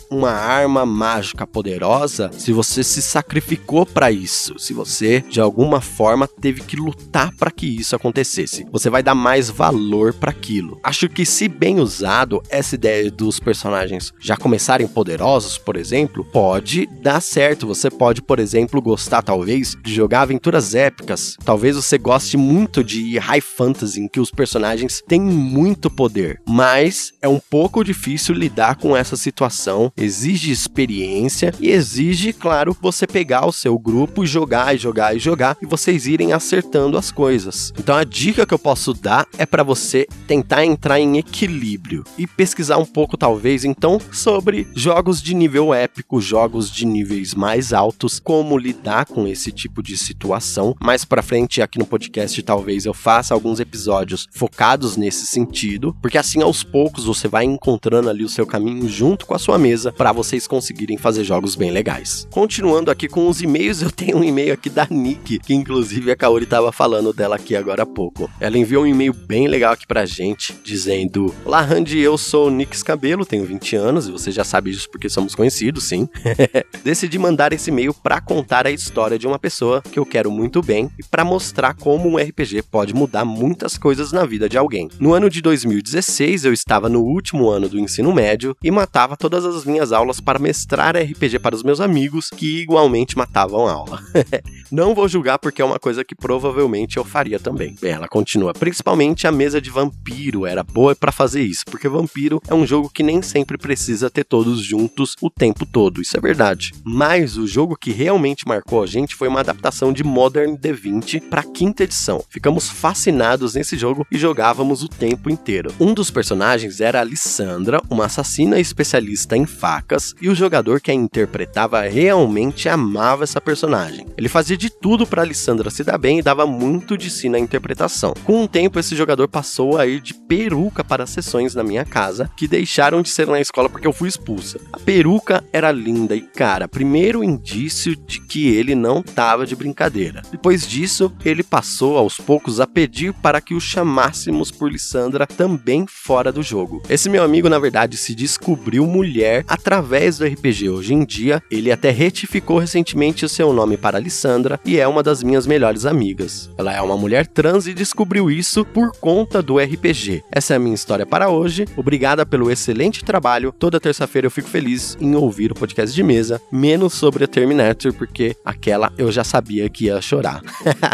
uma 0.09 0.31
arma 0.31 0.85
mágica 0.85 1.45
poderosa 1.47 2.31
se 2.37 2.51
você 2.51 2.83
se 2.83 3.01
sacrificou 3.01 3.85
para 3.85 4.11
isso, 4.11 4.57
se 4.59 4.73
você 4.73 5.21
de 5.21 5.39
alguma 5.41 5.81
forma 5.81 6.27
teve 6.27 6.61
que 6.61 6.75
lutar 6.75 7.33
para 7.35 7.51
que 7.51 7.65
isso 7.65 7.95
acontecesse. 7.95 8.65
Você 8.71 8.89
vai 8.89 9.01
dar 9.01 9.15
mais 9.15 9.49
valor 9.49 10.13
para 10.13 10.31
aquilo. 10.31 10.79
Acho 10.83 11.09
que 11.09 11.25
se 11.25 11.47
bem 11.47 11.79
usado, 11.79 12.41
essa 12.49 12.75
ideia 12.75 13.09
dos 13.09 13.39
personagens 13.39 14.13
já 14.19 14.37
começarem 14.37 14.87
poderosos, 14.87 15.57
por 15.57 15.75
exemplo, 15.75 16.23
pode 16.23 16.87
dar 17.01 17.21
certo. 17.21 17.67
Você 17.67 17.89
pode, 17.89 18.21
por 18.21 18.39
exemplo, 18.39 18.81
gostar 18.81 19.21
talvez 19.21 19.75
de 19.83 19.93
jogar 19.93 20.21
aventuras 20.21 20.75
épicas. 20.75 21.37
Talvez 21.43 21.75
você 21.75 21.97
goste 21.97 22.37
muito 22.37 22.83
de 22.83 23.17
high 23.17 23.41
fantasy 23.41 24.01
em 24.01 24.07
que 24.07 24.19
os 24.19 24.31
personagens 24.31 25.01
têm 25.07 25.21
muito 25.21 25.89
poder, 25.89 26.41
mas 26.47 27.11
é 27.21 27.27
um 27.27 27.39
pouco 27.39 27.83
difícil 27.83 28.35
lidar 28.35 28.75
com 28.75 28.95
essa 28.95 29.15
situação. 29.15 29.54
Exige 29.95 30.51
experiência 30.51 31.53
e 31.59 31.69
exige, 31.69 32.33
claro, 32.33 32.75
você 32.81 33.07
pegar 33.07 33.45
o 33.45 33.51
seu 33.51 33.77
grupo 33.79 34.25
jogar 34.25 34.75
e 34.75 34.77
jogar 34.77 35.15
e 35.15 35.19
jogar 35.19 35.57
e 35.61 35.65
vocês 35.65 36.07
irem 36.07 36.33
acertando 36.33 36.97
as 36.97 37.11
coisas. 37.11 37.71
Então 37.79 37.95
a 37.95 38.03
dica 38.03 38.45
que 38.45 38.53
eu 38.53 38.59
posso 38.59 38.93
dar 38.93 39.27
é 39.37 39.45
para 39.45 39.63
você 39.63 40.07
tentar 40.27 40.65
entrar 40.65 40.99
em 40.99 41.17
equilíbrio 41.17 42.03
e 42.17 42.27
pesquisar 42.27 42.77
um 42.77 42.85
pouco, 42.85 43.17
talvez, 43.17 43.63
então, 43.63 43.99
sobre 44.11 44.67
jogos 44.73 45.21
de 45.21 45.33
nível 45.33 45.73
épico, 45.73 46.21
jogos 46.21 46.69
de 46.69 46.85
níveis 46.85 47.33
mais 47.33 47.73
altos, 47.73 48.19
como 48.19 48.57
lidar 48.57 49.05
com 49.05 49.27
esse 49.27 49.51
tipo 49.51 49.81
de 49.81 49.97
situação. 49.97 50.75
Mais 50.81 51.05
para 51.05 51.21
frente, 51.21 51.61
aqui 51.61 51.79
no 51.79 51.85
podcast, 51.85 52.41
talvez 52.43 52.85
eu 52.85 52.93
faça 52.93 53.33
alguns 53.33 53.59
episódios 53.59 54.27
focados 54.31 54.97
nesse 54.97 55.25
sentido, 55.25 55.95
porque 56.01 56.17
assim 56.17 56.41
aos 56.41 56.63
poucos 56.63 57.05
você 57.05 57.27
vai 57.27 57.45
encontrando 57.45 58.09
ali 58.09 58.23
o 58.23 58.29
seu 58.29 58.45
caminho 58.45 58.87
junto 58.87 59.25
com 59.25 59.33
a 59.33 59.39
sua 59.45 59.59
mesa 59.59 59.93
para 59.93 60.11
vocês 60.11 60.47
conseguirem 60.47 60.97
fazer 60.97 61.23
jogos 61.23 61.55
bem 61.55 61.69
legais. 61.69 62.27
Continuando 62.31 62.89
aqui 62.89 63.07
com 63.07 63.29
os 63.29 63.43
e-mails, 63.43 63.79
eu 63.83 63.91
tenho 63.91 64.17
um 64.17 64.23
e-mail 64.23 64.51
aqui 64.51 64.71
da 64.71 64.87
Nick, 64.89 65.37
que 65.37 65.53
inclusive 65.53 66.09
a 66.09 66.15
Kaori 66.15 66.47
tava 66.47 66.71
falando 66.71 67.13
dela 67.13 67.35
aqui 67.35 67.55
agora 67.55 67.83
há 67.83 67.85
pouco. 67.85 68.27
Ela 68.39 68.57
enviou 68.57 68.85
um 68.85 68.87
e-mail 68.87 69.13
bem 69.13 69.47
legal 69.47 69.73
aqui 69.73 69.85
pra 69.85 70.03
gente, 70.03 70.57
dizendo: 70.63 71.31
Olá, 71.45 71.61
Randy, 71.61 71.99
eu 71.99 72.17
sou 72.17 72.49
Nick 72.49 72.83
Cabelo, 72.83 73.23
tenho 73.23 73.45
20 73.45 73.75
anos 73.75 74.07
e 74.07 74.11
você 74.11 74.31
já 74.31 74.43
sabe 74.43 74.71
disso 74.71 74.89
porque 74.89 75.09
somos 75.09 75.35
conhecidos, 75.35 75.83
sim. 75.83 76.09
Decidi 76.83 77.19
mandar 77.19 77.53
esse 77.53 77.69
e-mail 77.69 77.93
para 77.93 78.19
contar 78.19 78.65
a 78.65 78.71
história 78.71 79.19
de 79.19 79.27
uma 79.27 79.37
pessoa 79.37 79.83
que 79.83 79.99
eu 79.99 80.07
quero 80.07 80.31
muito 80.31 80.59
bem 80.63 80.89
e 80.97 81.03
para 81.03 81.23
mostrar 81.23 81.75
como 81.75 82.09
um 82.09 82.17
RPG 82.17 82.63
pode 82.63 82.95
mudar 82.95 83.23
muitas 83.23 83.77
coisas 83.77 84.11
na 84.11 84.25
vida 84.25 84.49
de 84.49 84.57
alguém. 84.57 84.89
No 84.99 85.13
ano 85.13 85.29
de 85.29 85.39
2016, 85.39 86.45
eu 86.45 86.53
estava 86.53 86.89
no 86.89 87.03
último 87.03 87.47
ano 87.47 87.69
do 87.69 87.77
ensino 87.77 88.11
médio 88.11 88.57
e 88.63 88.71
matava 88.71 89.15
todas 89.35 89.53
as 89.53 89.65
minhas 89.65 89.91
aulas 89.91 90.21
para 90.21 90.39
mestrar 90.39 90.95
RPG 90.95 91.39
para 91.39 91.53
os 91.53 91.61
meus 91.61 91.81
amigos 91.81 92.29
que 92.29 92.61
igualmente 92.61 93.17
matavam 93.17 93.67
a 93.67 93.73
aula. 93.73 94.01
Não 94.71 94.95
vou 94.95 95.09
julgar 95.09 95.37
porque 95.37 95.61
é 95.61 95.65
uma 95.65 95.77
coisa 95.77 96.05
que 96.05 96.15
provavelmente 96.15 96.95
eu 96.95 97.03
faria 97.03 97.37
também. 97.37 97.75
Bem, 97.81 97.91
ela 97.91 98.07
continua. 98.07 98.53
Principalmente 98.53 99.27
a 99.27 99.33
mesa 99.33 99.59
de 99.59 99.69
vampiro 99.69 100.45
era 100.45 100.63
boa 100.63 100.95
para 100.95 101.11
fazer 101.11 101.41
isso, 101.41 101.65
porque 101.65 101.89
vampiro 101.89 102.41
é 102.47 102.53
um 102.53 102.65
jogo 102.65 102.89
que 102.89 103.03
nem 103.03 103.21
sempre 103.21 103.57
precisa 103.57 104.09
ter 104.09 104.23
todos 104.23 104.61
juntos 104.61 105.15
o 105.21 105.29
tempo 105.29 105.65
todo. 105.65 106.01
Isso 106.01 106.15
é 106.15 106.21
verdade. 106.21 106.71
Mas 106.85 107.37
o 107.37 107.45
jogo 107.45 107.75
que 107.75 107.91
realmente 107.91 108.47
marcou 108.47 108.83
a 108.83 108.87
gente 108.87 109.15
foi 109.15 109.27
uma 109.27 109.41
adaptação 109.41 109.91
de 109.91 110.03
Modern 110.03 110.55
D20 110.55 111.27
para 111.29 111.43
quinta 111.43 111.83
edição. 111.83 112.23
Ficamos 112.29 112.69
fascinados 112.69 113.53
nesse 113.55 113.77
jogo 113.77 114.07
e 114.09 114.17
jogávamos 114.17 114.81
o 114.81 114.87
tempo 114.87 115.29
inteiro. 115.29 115.73
Um 115.77 115.93
dos 115.93 116.09
personagens 116.09 116.79
era 116.79 117.01
a 117.01 117.03
Lissandra, 117.03 117.81
uma 117.89 118.05
assassina 118.05 118.59
especialista 118.59 119.24
em 119.33 119.45
facas, 119.45 120.13
e 120.21 120.27
o 120.27 120.35
jogador 120.35 120.81
que 120.81 120.91
a 120.91 120.93
interpretava 120.93 121.81
realmente 121.81 122.67
amava 122.67 123.23
essa 123.23 123.39
personagem. 123.39 124.05
Ele 124.17 124.27
fazia 124.27 124.57
de 124.57 124.69
tudo 124.69 125.07
para 125.07 125.21
Alessandra 125.21 125.69
se 125.69 125.83
dar 125.83 125.97
bem 125.97 126.19
e 126.19 126.21
dava 126.21 126.45
muito 126.45 126.97
de 126.97 127.09
si 127.09 127.29
na 127.29 127.39
interpretação. 127.39 128.13
Com 128.25 128.43
o 128.43 128.47
tempo, 128.47 128.79
esse 128.79 128.95
jogador 128.95 129.27
passou 129.27 129.77
a 129.77 129.87
ir 129.87 130.01
de 130.01 130.13
peruca 130.13 130.83
para 130.83 131.05
sessões 131.05 131.55
na 131.55 131.63
minha 131.63 131.85
casa, 131.85 132.29
que 132.35 132.47
deixaram 132.47 133.01
de 133.01 133.09
ser 133.09 133.27
na 133.27 133.39
escola 133.39 133.69
porque 133.69 133.87
eu 133.87 133.93
fui 133.93 134.09
expulsa. 134.09 134.59
A 134.73 134.79
peruca 134.79 135.43
era 135.53 135.71
linda 135.71 136.15
e, 136.15 136.21
cara, 136.21 136.67
primeiro 136.67 137.23
indício 137.23 137.95
de 137.95 138.19
que 138.19 138.47
ele 138.47 138.75
não 138.75 139.01
tava 139.01 139.45
de 139.45 139.55
brincadeira. 139.55 140.21
Depois 140.31 140.67
disso, 140.67 141.11
ele 141.23 141.43
passou 141.43 141.97
aos 141.97 142.17
poucos 142.17 142.59
a 142.59 142.67
pedir 142.67 143.13
para 143.13 143.39
que 143.39 143.53
o 143.53 143.61
chamássemos 143.61 144.51
por 144.51 144.71
Lissandra 144.71 145.25
também 145.25 145.85
fora 145.87 146.31
do 146.31 146.43
jogo. 146.43 146.81
Esse 146.89 147.09
meu 147.09 147.23
amigo, 147.23 147.49
na 147.49 147.59
verdade, 147.59 147.97
se 147.97 148.13
descobriu 148.13 148.85
mulher 148.85 149.14
através 149.47 150.17
do 150.17 150.25
RPG. 150.25 150.69
Hoje 150.69 150.93
em 150.93 151.05
dia, 151.05 151.41
ele 151.49 151.71
até 151.71 151.89
retificou 151.89 152.57
recentemente 152.57 153.25
o 153.25 153.29
seu 153.29 153.53
nome 153.53 153.77
para 153.77 153.99
Lissandra 153.99 154.59
e 154.65 154.79
é 154.79 154.87
uma 154.87 155.03
das 155.03 155.23
minhas 155.23 155.47
melhores 155.47 155.85
amigas. 155.85 156.49
Ela 156.57 156.73
é 156.73 156.81
uma 156.81 156.97
mulher 156.97 157.27
trans 157.27 157.67
e 157.67 157.73
descobriu 157.73 158.29
isso 158.29 158.65
por 158.65 158.91
conta 158.97 159.41
do 159.41 159.57
RPG. 159.57 160.23
Essa 160.31 160.53
é 160.53 160.57
a 160.57 160.59
minha 160.59 160.75
história 160.75 161.05
para 161.05 161.29
hoje. 161.29 161.65
Obrigada 161.77 162.25
pelo 162.25 162.51
excelente 162.51 163.03
trabalho. 163.03 163.53
Toda 163.57 163.79
terça-feira 163.79 164.27
eu 164.27 164.31
fico 164.31 164.49
feliz 164.49 164.97
em 164.99 165.15
ouvir 165.15 165.51
o 165.51 165.55
podcast 165.55 165.95
de 165.95 166.03
mesa, 166.03 166.41
menos 166.51 166.93
sobre 166.93 167.23
a 167.23 167.27
Terminator, 167.27 167.93
porque 167.93 168.35
aquela 168.43 168.91
eu 168.97 169.11
já 169.11 169.23
sabia 169.23 169.69
que 169.69 169.85
ia 169.85 170.01
chorar. 170.01 170.41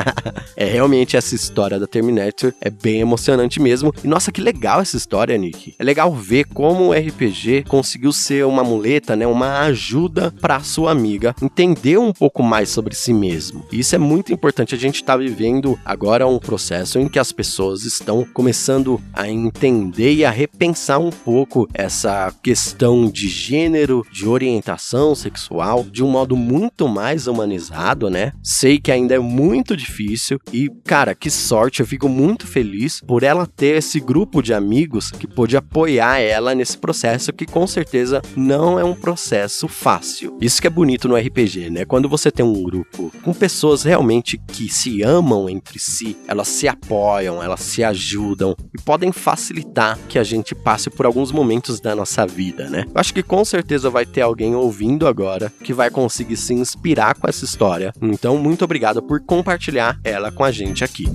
é 0.55 0.65
realmente 0.65 1.17
essa 1.17 1.35
história 1.35 1.79
da 1.79 1.87
Terminator 1.87 2.53
é 2.59 2.69
bem 2.69 3.01
emocionante 3.01 3.59
mesmo. 3.59 3.93
E 4.03 4.07
nossa, 4.07 4.31
que 4.31 4.41
legal 4.41 4.81
essa 4.81 4.97
história, 4.97 5.37
Nick. 5.37 5.73
É 5.77 5.83
legal 5.83 6.13
ver 6.13 6.45
como 6.45 6.89
o 6.89 6.93
RPG 6.93 7.65
conseguiu 7.67 8.10
ser 8.11 8.45
uma 8.45 8.63
muleta, 8.63 9.15
né, 9.15 9.25
uma 9.27 9.59
ajuda 9.61 10.33
para 10.41 10.59
sua 10.61 10.91
amiga 10.91 11.35
entender 11.41 11.97
um 11.97 12.13
pouco 12.13 12.43
mais 12.43 12.69
sobre 12.69 12.95
si 12.95 13.13
mesmo. 13.13 13.65
Isso 13.71 13.95
é 13.95 13.97
muito 13.97 14.33
importante. 14.33 14.75
A 14.75 14.77
gente 14.77 14.95
está 14.95 15.15
vivendo 15.17 15.77
agora 15.85 16.27
um 16.27 16.39
processo 16.39 16.99
em 16.99 17.07
que 17.07 17.19
as 17.19 17.31
pessoas 17.31 17.83
estão 17.83 18.25
começando 18.33 19.01
a 19.13 19.29
entender 19.29 20.13
e 20.13 20.25
a 20.25 20.31
repensar 20.31 20.99
um 20.99 21.09
pouco 21.09 21.67
essa 21.73 22.33
questão 22.41 23.09
de 23.09 23.27
gênero, 23.27 24.05
de 24.11 24.27
orientação 24.27 25.15
sexual, 25.15 25.83
de 25.83 26.03
um 26.03 26.09
modo 26.09 26.35
muito 26.35 26.87
mais 26.87 27.27
humanizado, 27.27 28.09
né? 28.09 28.33
Sei 28.43 28.79
que 28.79 28.91
ainda 28.91 29.15
é 29.15 29.19
muito 29.19 29.75
difícil 29.75 30.39
e, 30.51 30.69
cara, 30.85 31.13
que 31.15 31.29
sorte, 31.29 31.81
eu 31.81 31.85
fico 31.85 32.07
muito 32.09 32.47
feliz 32.47 33.01
por 33.01 33.23
ela 33.23 33.45
ter 33.45 33.77
esse 33.77 33.99
grupo 33.99 34.41
de 34.41 34.53
amigos 34.53 35.11
que 35.11 35.27
pôde 35.27 35.57
apoiar 35.57 36.19
ela 36.19 36.55
nesse 36.55 36.77
processo 36.77 37.33
que 37.33 37.45
com 37.45 37.65
certeza 37.67 38.00
não 38.35 38.79
é 38.79 38.83
um 38.83 38.93
processo 38.93 39.67
fácil. 39.67 40.37
Isso 40.41 40.61
que 40.61 40.67
é 40.67 40.69
bonito 40.69 41.07
no 41.07 41.15
RPG, 41.15 41.69
né? 41.69 41.85
Quando 41.85 42.09
você 42.09 42.31
tem 42.31 42.45
um 42.45 42.61
grupo 42.63 43.11
com 43.21 43.33
pessoas 43.33 43.83
realmente 43.83 44.37
que 44.37 44.69
se 44.69 45.01
amam 45.01 45.49
entre 45.49 45.79
si, 45.79 46.17
elas 46.27 46.47
se 46.47 46.67
apoiam, 46.67 47.41
elas 47.41 47.61
se 47.61 47.83
ajudam 47.83 48.55
e 48.73 48.81
podem 48.81 49.11
facilitar 49.11 49.97
que 50.07 50.19
a 50.19 50.23
gente 50.23 50.55
passe 50.55 50.89
por 50.89 51.05
alguns 51.05 51.31
momentos 51.31 51.79
da 51.79 51.95
nossa 51.95 52.25
vida, 52.25 52.69
né? 52.69 52.85
Eu 52.87 52.99
acho 52.99 53.13
que 53.13 53.23
com 53.23 53.43
certeza 53.45 53.89
vai 53.89 54.05
ter 54.05 54.21
alguém 54.21 54.55
ouvindo 54.55 55.07
agora 55.07 55.51
que 55.63 55.73
vai 55.73 55.89
conseguir 55.89 56.37
se 56.37 56.53
inspirar 56.53 57.15
com 57.15 57.27
essa 57.27 57.45
história. 57.45 57.93
Então, 58.01 58.37
muito 58.37 58.65
obrigado 58.65 59.01
por 59.01 59.21
compartilhar 59.21 59.99
ela 60.03 60.31
com 60.31 60.43
a 60.43 60.51
gente 60.51 60.83
aqui. 60.83 61.05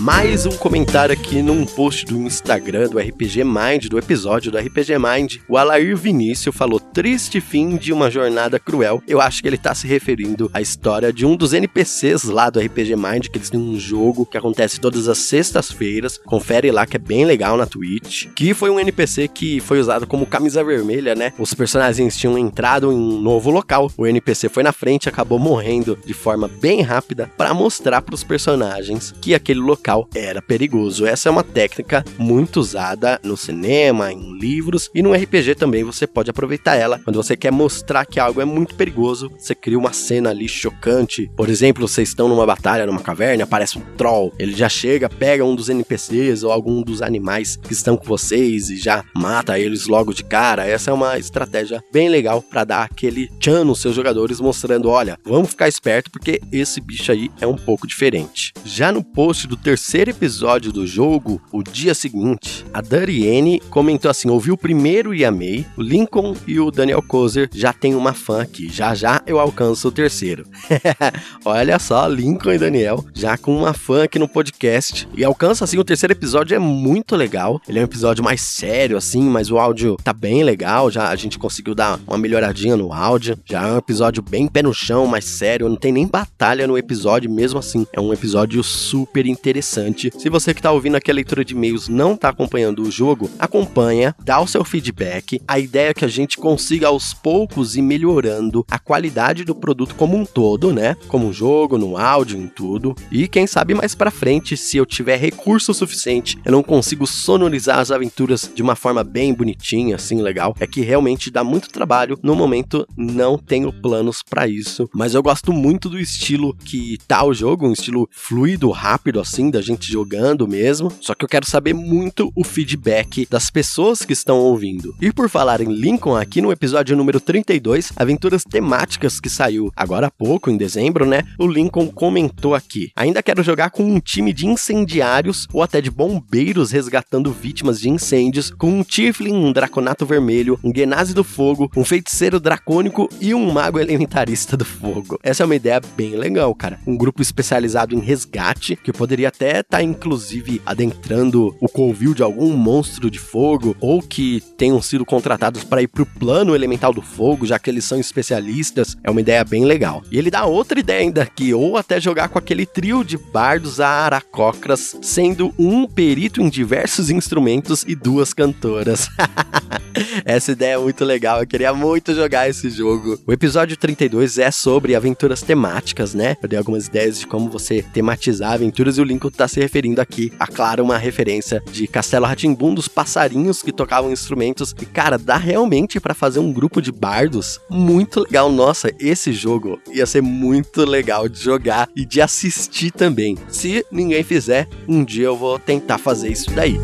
Mais 0.00 0.46
um 0.46 0.52
comentário 0.52 1.12
aqui 1.12 1.42
num 1.42 1.66
post 1.66 2.06
do 2.06 2.16
Instagram 2.16 2.88
do 2.88 2.98
RPG 2.98 3.44
Mind, 3.44 3.88
do 3.88 3.98
episódio 3.98 4.50
do 4.50 4.56
RPG 4.56 4.98
Mind. 4.98 5.36
O 5.46 5.58
Alair 5.58 5.94
Vinícius 5.94 6.56
falou: 6.56 6.80
triste 6.80 7.38
fim 7.38 7.76
de 7.76 7.92
uma 7.92 8.10
jornada 8.10 8.58
cruel. 8.58 9.02
Eu 9.06 9.20
acho 9.20 9.42
que 9.42 9.48
ele 9.48 9.58
tá 9.58 9.74
se 9.74 9.86
referindo 9.86 10.50
à 10.54 10.60
história 10.62 11.12
de 11.12 11.26
um 11.26 11.36
dos 11.36 11.52
NPCs 11.52 12.24
lá 12.24 12.48
do 12.48 12.58
RPG 12.58 12.96
Mind, 12.96 13.26
que 13.28 13.36
eles 13.36 13.50
têm 13.50 13.60
um 13.60 13.78
jogo 13.78 14.24
que 14.24 14.38
acontece 14.38 14.80
todas 14.80 15.06
as 15.06 15.18
sextas-feiras. 15.18 16.16
Confere 16.24 16.70
lá 16.70 16.86
que 16.86 16.96
é 16.96 17.00
bem 17.00 17.26
legal 17.26 17.58
na 17.58 17.66
Twitch. 17.66 18.28
Que 18.34 18.54
foi 18.54 18.70
um 18.70 18.80
NPC 18.80 19.28
que 19.28 19.60
foi 19.60 19.80
usado 19.80 20.06
como 20.06 20.24
camisa 20.24 20.64
vermelha, 20.64 21.14
né? 21.14 21.34
Os 21.38 21.52
personagens 21.52 22.16
tinham 22.16 22.38
entrado 22.38 22.90
em 22.90 22.96
um 22.96 23.20
novo 23.20 23.50
local. 23.50 23.92
O 23.98 24.06
NPC 24.06 24.48
foi 24.48 24.62
na 24.62 24.72
frente, 24.72 25.10
acabou 25.10 25.38
morrendo 25.38 25.98
de 26.06 26.14
forma 26.14 26.48
bem 26.48 26.80
rápida 26.80 27.30
para 27.36 27.52
mostrar 27.52 28.00
para 28.00 28.14
os 28.14 28.24
personagens 28.24 29.14
que 29.20 29.34
aquele 29.34 29.60
local 29.60 29.89
local 29.90 30.08
era 30.14 30.40
perigoso. 30.40 31.06
Essa 31.06 31.28
é 31.28 31.32
uma 31.32 31.42
técnica 31.42 32.04
muito 32.18 32.60
usada 32.60 33.20
no 33.24 33.36
cinema, 33.36 34.12
em 34.12 34.38
livros 34.38 34.90
e 34.94 35.02
no 35.02 35.12
RPG 35.12 35.56
também 35.56 35.82
você 35.82 36.06
pode 36.06 36.30
aproveitar 36.30 36.76
ela. 36.76 36.98
Quando 36.98 37.16
você 37.16 37.36
quer 37.36 37.50
mostrar 37.50 38.06
que 38.06 38.20
algo 38.20 38.40
é 38.40 38.44
muito 38.44 38.74
perigoso, 38.74 39.30
você 39.36 39.54
cria 39.54 39.78
uma 39.78 39.92
cena 39.92 40.30
ali 40.30 40.48
chocante. 40.48 41.30
Por 41.36 41.48
exemplo, 41.48 41.86
vocês 41.86 42.08
estão 42.08 42.28
numa 42.28 42.46
batalha, 42.46 42.86
numa 42.86 43.00
caverna, 43.00 43.44
aparece 43.44 43.78
um 43.78 43.82
troll. 43.96 44.32
Ele 44.38 44.54
já 44.54 44.68
chega, 44.68 45.08
pega 45.08 45.44
um 45.44 45.54
dos 45.54 45.68
NPCs 45.68 46.42
ou 46.42 46.52
algum 46.52 46.82
dos 46.82 47.02
animais 47.02 47.56
que 47.56 47.72
estão 47.72 47.96
com 47.96 48.04
vocês 48.04 48.70
e 48.70 48.76
já 48.76 49.04
mata 49.14 49.58
eles 49.58 49.86
logo 49.86 50.14
de 50.14 50.24
cara. 50.24 50.66
Essa 50.66 50.90
é 50.90 50.94
uma 50.94 51.18
estratégia 51.18 51.82
bem 51.92 52.08
legal 52.08 52.42
para 52.42 52.64
dar 52.64 52.84
aquele 52.84 53.28
tchan 53.38 53.64
nos 53.64 53.80
seus 53.80 53.94
jogadores, 53.94 54.40
mostrando: 54.40 54.88
olha, 54.88 55.18
vamos 55.24 55.50
ficar 55.50 55.68
esperto 55.68 56.10
porque 56.10 56.40
esse 56.52 56.80
bicho 56.80 57.10
aí 57.10 57.30
é 57.40 57.46
um 57.46 57.56
pouco 57.56 57.86
diferente. 57.86 58.52
Já 58.64 58.92
no 58.92 59.02
post 59.02 59.46
do 59.46 59.56
terceiro 59.56 59.79
terceiro 59.80 60.10
episódio 60.10 60.70
do 60.70 60.86
jogo, 60.86 61.40
o 61.50 61.62
dia 61.62 61.94
seguinte, 61.94 62.66
a 62.72 62.82
Dariene 62.82 63.60
comentou 63.70 64.10
assim: 64.10 64.28
ouvi 64.28 64.52
o 64.52 64.56
primeiro 64.56 65.14
e 65.14 65.24
amei, 65.24 65.64
o 65.74 65.80
Lincoln 65.80 66.36
e 66.46 66.60
o 66.60 66.70
Daniel 66.70 67.00
Kozer 67.00 67.48
já 67.50 67.72
tem 67.72 67.94
uma 67.94 68.12
fã 68.12 68.42
aqui, 68.42 68.68
já 68.68 68.94
já 68.94 69.22
eu 69.26 69.40
alcanço 69.40 69.88
o 69.88 69.90
terceiro. 69.90 70.44
Olha 71.46 71.78
só, 71.78 72.06
Lincoln 72.06 72.52
e 72.52 72.58
Daniel 72.58 73.02
já 73.14 73.38
com 73.38 73.56
uma 73.56 73.72
fã 73.72 74.04
aqui 74.04 74.18
no 74.18 74.28
podcast 74.28 75.08
e 75.16 75.24
alcança 75.24 75.64
assim 75.64 75.78
o 75.78 75.84
terceiro 75.84 76.12
episódio 76.12 76.54
é 76.54 76.58
muito 76.58 77.16
legal. 77.16 77.58
Ele 77.66 77.78
é 77.78 77.80
um 77.80 77.86
episódio 77.86 78.22
mais 78.22 78.42
sério 78.42 78.98
assim, 78.98 79.22
mas 79.22 79.50
o 79.50 79.58
áudio 79.58 79.96
tá 80.04 80.12
bem 80.12 80.44
legal, 80.44 80.90
já 80.90 81.08
a 81.08 81.16
gente 81.16 81.38
conseguiu 81.38 81.74
dar 81.74 81.98
uma 82.06 82.18
melhoradinha 82.18 82.76
no 82.76 82.92
áudio. 82.92 83.38
Já 83.46 83.66
é 83.66 83.72
um 83.72 83.78
episódio 83.78 84.22
bem 84.22 84.46
pé 84.46 84.62
no 84.62 84.74
chão, 84.74 85.06
mais 85.06 85.24
sério, 85.24 85.70
não 85.70 85.76
tem 85.76 85.90
nem 85.90 86.06
batalha 86.06 86.66
no 86.66 86.76
episódio, 86.76 87.30
mesmo 87.30 87.58
assim. 87.58 87.86
É 87.94 88.00
um 88.00 88.12
episódio 88.12 88.62
super 88.62 89.24
interessante 89.24 89.69
interessante. 89.70 90.10
Se 90.18 90.28
você 90.28 90.52
que 90.52 90.60
está 90.60 90.72
ouvindo 90.72 90.96
aqui 90.96 91.10
a 91.10 91.14
leitura 91.14 91.44
de 91.44 91.54
e-mails 91.54 91.88
não 91.88 92.14
está 92.14 92.30
acompanhando 92.30 92.82
o 92.82 92.90
jogo, 92.90 93.30
acompanha, 93.38 94.14
dá 94.22 94.40
o 94.40 94.46
seu 94.46 94.64
feedback. 94.64 95.40
A 95.46 95.58
ideia 95.58 95.90
é 95.90 95.94
que 95.94 96.04
a 96.04 96.08
gente 96.08 96.36
consiga 96.36 96.88
aos 96.88 97.14
poucos 97.14 97.76
ir 97.76 97.82
melhorando 97.82 98.64
a 98.70 98.78
qualidade 98.78 99.44
do 99.44 99.54
produto 99.54 99.94
como 99.94 100.16
um 100.16 100.24
todo, 100.24 100.72
né? 100.72 100.96
Como 101.08 101.28
um 101.28 101.32
jogo, 101.32 101.78
no 101.78 101.96
áudio, 101.96 102.38
em 102.38 102.48
tudo. 102.48 102.94
E 103.12 103.28
quem 103.28 103.46
sabe 103.46 103.74
mais 103.74 103.94
para 103.94 104.10
frente, 104.10 104.56
se 104.56 104.76
eu 104.76 104.84
tiver 104.84 105.16
recurso 105.16 105.72
suficiente, 105.72 106.38
eu 106.44 106.52
não 106.52 106.62
consigo 106.62 107.06
sonorizar 107.06 107.78
as 107.78 107.90
aventuras 107.90 108.50
de 108.52 108.62
uma 108.62 108.74
forma 108.74 109.04
bem 109.04 109.32
bonitinha, 109.32 109.96
assim, 109.96 110.20
legal. 110.20 110.54
É 110.58 110.66
que 110.66 110.80
realmente 110.80 111.30
dá 111.30 111.44
muito 111.44 111.68
trabalho. 111.68 112.18
No 112.22 112.34
momento, 112.34 112.86
não 112.96 113.38
tenho 113.38 113.72
planos 113.72 114.22
para 114.22 114.48
isso, 114.48 114.88
mas 114.94 115.14
eu 115.14 115.22
gosto 115.22 115.52
muito 115.52 115.88
do 115.88 115.98
estilo 115.98 116.54
que 116.56 116.98
tá 117.06 117.24
o 117.24 117.34
jogo, 117.34 117.66
um 117.66 117.72
estilo 117.72 118.08
fluido, 118.10 118.70
rápido, 118.70 119.20
assim, 119.20 119.50
da 119.50 119.59
a 119.60 119.62
gente 119.62 119.90
jogando 119.90 120.48
mesmo. 120.48 120.90
Só 121.00 121.14
que 121.14 121.24
eu 121.24 121.28
quero 121.28 121.48
saber 121.48 121.74
muito 121.74 122.32
o 122.34 122.42
feedback 122.42 123.26
das 123.30 123.50
pessoas 123.50 124.00
que 124.00 124.12
estão 124.12 124.38
ouvindo. 124.38 124.94
E 125.00 125.12
por 125.12 125.28
falar 125.28 125.60
em 125.60 125.72
Lincoln, 125.72 126.16
aqui 126.16 126.40
no 126.40 126.50
episódio 126.50 126.96
número 126.96 127.20
32, 127.20 127.92
Aventuras 127.96 128.42
Temáticas 128.44 129.20
que 129.20 129.28
saiu 129.28 129.70
agora 129.76 130.08
há 130.08 130.10
pouco, 130.10 130.50
em 130.50 130.56
dezembro, 130.56 131.06
né? 131.06 131.22
O 131.38 131.46
Lincoln 131.46 131.88
comentou 131.88 132.54
aqui. 132.54 132.90
Ainda 132.96 133.22
quero 133.22 133.42
jogar 133.42 133.70
com 133.70 133.84
um 133.84 134.00
time 134.00 134.32
de 134.32 134.46
incendiários 134.46 135.46
ou 135.52 135.62
até 135.62 135.80
de 135.80 135.90
bombeiros 135.90 136.70
resgatando 136.70 137.32
vítimas 137.32 137.80
de 137.80 137.88
incêndios, 137.88 138.50
com 138.50 138.70
um 138.70 138.82
Tiflin, 138.82 139.34
um 139.34 139.52
Draconato 139.52 140.06
Vermelho, 140.06 140.58
um 140.64 140.72
Genasi 140.74 141.14
do 141.14 141.22
Fogo, 141.22 141.70
um 141.76 141.84
Feiticeiro 141.84 142.40
Dracônico 142.40 143.08
e 143.20 143.34
um 143.34 143.50
Mago 143.52 143.78
Elementarista 143.78 144.56
do 144.56 144.64
Fogo. 144.64 145.18
Essa 145.22 145.42
é 145.42 145.46
uma 145.46 145.56
ideia 145.56 145.80
bem 145.96 146.16
legal, 146.16 146.54
cara. 146.54 146.80
Um 146.86 146.96
grupo 146.96 147.22
especializado 147.22 147.94
em 147.94 148.00
resgate, 148.00 148.76
que 148.76 148.92
poderia 148.92 149.28
até 149.28 149.49
estar, 149.58 149.78
tá, 149.78 149.82
inclusive, 149.82 150.62
adentrando 150.64 151.56
o 151.60 151.68
covil 151.68 152.14
de 152.14 152.22
algum 152.22 152.56
monstro 152.56 153.10
de 153.10 153.18
fogo, 153.18 153.76
ou 153.80 154.00
que 154.00 154.42
tenham 154.56 154.80
sido 154.80 155.04
contratados 155.04 155.64
para 155.64 155.82
ir 155.82 155.88
pro 155.88 156.06
plano 156.06 156.54
elemental 156.54 156.92
do 156.92 157.02
fogo, 157.02 157.46
já 157.46 157.58
que 157.58 157.68
eles 157.70 157.84
são 157.84 157.98
especialistas. 157.98 158.96
É 159.02 159.10
uma 159.10 159.20
ideia 159.20 159.44
bem 159.44 159.64
legal. 159.64 160.02
E 160.10 160.18
ele 160.18 160.30
dá 160.30 160.44
outra 160.44 160.78
ideia 160.78 161.00
ainda 161.00 161.22
aqui, 161.22 161.52
ou 161.52 161.76
até 161.76 162.00
jogar 162.00 162.28
com 162.28 162.38
aquele 162.38 162.66
trio 162.66 163.04
de 163.04 163.16
bardos 163.16 163.80
aracocras, 163.80 164.96
sendo 165.02 165.54
um 165.58 165.86
perito 165.86 166.40
em 166.40 166.48
diversos 166.48 167.10
instrumentos 167.10 167.84
e 167.86 167.94
duas 167.94 168.32
cantoras. 168.32 169.08
Essa 170.24 170.52
ideia 170.52 170.74
é 170.74 170.78
muito 170.78 171.04
legal, 171.04 171.40
eu 171.40 171.46
queria 171.46 171.72
muito 171.74 172.14
jogar 172.14 172.48
esse 172.48 172.70
jogo. 172.70 173.18
O 173.26 173.32
episódio 173.32 173.76
32 173.76 174.38
é 174.38 174.50
sobre 174.50 174.94
aventuras 174.94 175.42
temáticas, 175.42 176.14
né? 176.14 176.36
Eu 176.42 176.48
dei 176.48 176.58
algumas 176.58 176.86
ideias 176.86 177.18
de 177.18 177.26
como 177.26 177.50
você 177.50 177.82
tematizar 177.82 178.52
aventuras 178.52 178.98
e 178.98 179.00
o 179.00 179.04
Lincoln 179.04 179.30
tá 179.40 179.48
se 179.48 179.58
referindo 179.58 180.00
aqui 180.00 180.30
a, 180.38 180.46
claro, 180.46 180.84
uma 180.84 180.98
referência 180.98 181.62
de 181.72 181.86
Castelo 181.86 182.26
Ratimbum 182.26 182.74
dos 182.74 182.88
passarinhos 182.88 183.62
que 183.62 183.72
tocavam 183.72 184.12
instrumentos. 184.12 184.74
E, 184.80 184.84
cara, 184.84 185.16
dá 185.16 185.36
realmente 185.36 185.98
para 185.98 186.12
fazer 186.12 186.40
um 186.40 186.52
grupo 186.52 186.82
de 186.82 186.92
bardos 186.92 187.58
muito 187.70 188.20
legal. 188.20 188.52
Nossa, 188.52 188.90
esse 188.98 189.32
jogo 189.32 189.80
ia 189.90 190.04
ser 190.04 190.22
muito 190.22 190.84
legal 190.84 191.28
de 191.28 191.40
jogar 191.40 191.88
e 191.96 192.04
de 192.04 192.20
assistir 192.20 192.90
também. 192.90 193.38
Se 193.48 193.84
ninguém 193.90 194.22
fizer, 194.22 194.68
um 194.86 195.02
dia 195.02 195.26
eu 195.26 195.36
vou 195.36 195.58
tentar 195.58 195.96
fazer 195.96 196.30
isso 196.30 196.50
daí. 196.50 196.78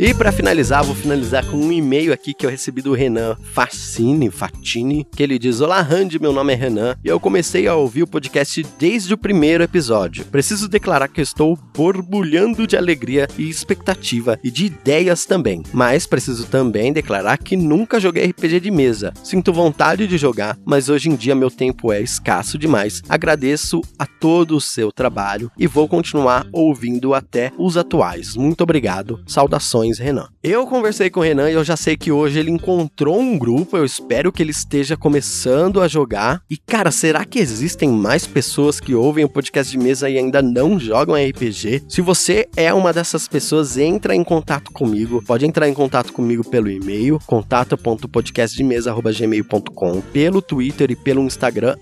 E 0.00 0.14
para 0.14 0.30
finalizar, 0.30 0.84
vou 0.84 0.94
finalizar 0.94 1.44
com 1.44 1.56
um 1.56 1.72
e-mail 1.72 2.12
aqui 2.12 2.32
que 2.32 2.46
eu 2.46 2.50
recebi 2.50 2.80
do 2.80 2.92
Renan 2.92 3.36
Facine, 3.52 4.30
Fatini, 4.30 5.04
que 5.04 5.20
ele 5.24 5.40
diz: 5.40 5.60
Olá, 5.60 5.82
Randy, 5.82 6.20
meu 6.20 6.32
nome 6.32 6.52
é 6.52 6.56
Renan 6.56 6.94
e 7.04 7.08
eu 7.08 7.18
comecei 7.18 7.66
a 7.66 7.74
ouvir 7.74 8.04
o 8.04 8.06
podcast 8.06 8.64
desde 8.78 9.12
o 9.12 9.18
primeiro 9.18 9.64
episódio. 9.64 10.24
Preciso 10.26 10.68
declarar 10.68 11.08
que 11.08 11.20
estou 11.20 11.58
borbulhando 11.74 12.64
de 12.64 12.76
alegria 12.76 13.26
e 13.36 13.50
expectativa 13.50 14.38
e 14.44 14.52
de 14.52 14.66
ideias 14.66 15.24
também, 15.24 15.64
mas 15.72 16.06
preciso 16.06 16.46
também 16.46 16.92
declarar 16.92 17.36
que 17.36 17.56
nunca 17.56 17.98
joguei 17.98 18.26
RPG 18.26 18.60
de 18.60 18.70
mesa. 18.70 19.12
Sinto 19.24 19.52
vontade 19.52 20.06
de 20.06 20.16
jogar, 20.16 20.56
mas 20.64 20.88
hoje 20.88 21.08
em 21.08 21.16
dia 21.16 21.34
meu 21.34 21.50
tempo 21.50 21.92
é 21.92 22.00
escasso 22.00 22.56
demais. 22.56 23.02
Agradeço 23.08 23.80
a 23.98 24.06
todo 24.06 24.54
o 24.54 24.60
seu 24.60 24.92
trabalho 24.92 25.50
e 25.58 25.66
vou 25.66 25.88
continuar 25.88 26.46
ouvindo 26.52 27.14
até 27.14 27.50
os 27.58 27.76
atuais. 27.76 28.36
Muito 28.36 28.60
obrigado. 28.60 29.20
Saudações 29.26 29.87
Renan. 29.96 30.28
Eu 30.42 30.66
conversei 30.66 31.08
com 31.08 31.20
o 31.20 31.22
Renan 31.22 31.50
e 31.50 31.54
eu 31.54 31.64
já 31.64 31.76
sei 31.76 31.96
que 31.96 32.12
hoje 32.12 32.38
ele 32.38 32.50
encontrou 32.50 33.18
um 33.18 33.38
grupo, 33.38 33.74
eu 33.76 33.84
espero 33.84 34.30
que 34.30 34.42
ele 34.42 34.50
esteja 34.50 34.96
começando 34.96 35.80
a 35.80 35.88
jogar. 35.88 36.42
E 36.50 36.58
cara, 36.58 36.90
será 36.90 37.24
que 37.24 37.38
existem 37.38 37.88
mais 37.88 38.26
pessoas 38.26 38.80
que 38.80 38.94
ouvem 38.94 39.24
o 39.24 39.28
podcast 39.28 39.70
de 39.70 39.78
mesa 39.78 40.10
e 40.10 40.18
ainda 40.18 40.42
não 40.42 40.78
jogam 40.78 41.14
RPG? 41.14 41.84
Se 41.88 42.02
você 42.02 42.48
é 42.56 42.74
uma 42.74 42.92
dessas 42.92 43.28
pessoas, 43.28 43.78
entra 43.78 44.14
em 44.14 44.24
contato 44.24 44.72
comigo. 44.72 45.22
Pode 45.24 45.46
entrar 45.46 45.68
em 45.68 45.74
contato 45.74 46.12
comigo 46.12 46.42
pelo 46.44 46.68
e-mail, 46.68 47.20
contato.podcastdemesa@gmail.com, 47.26 50.00
pelo 50.12 50.42
Twitter 50.42 50.90
e 50.90 50.96
pelo 50.96 51.22
Instagram 51.22 51.76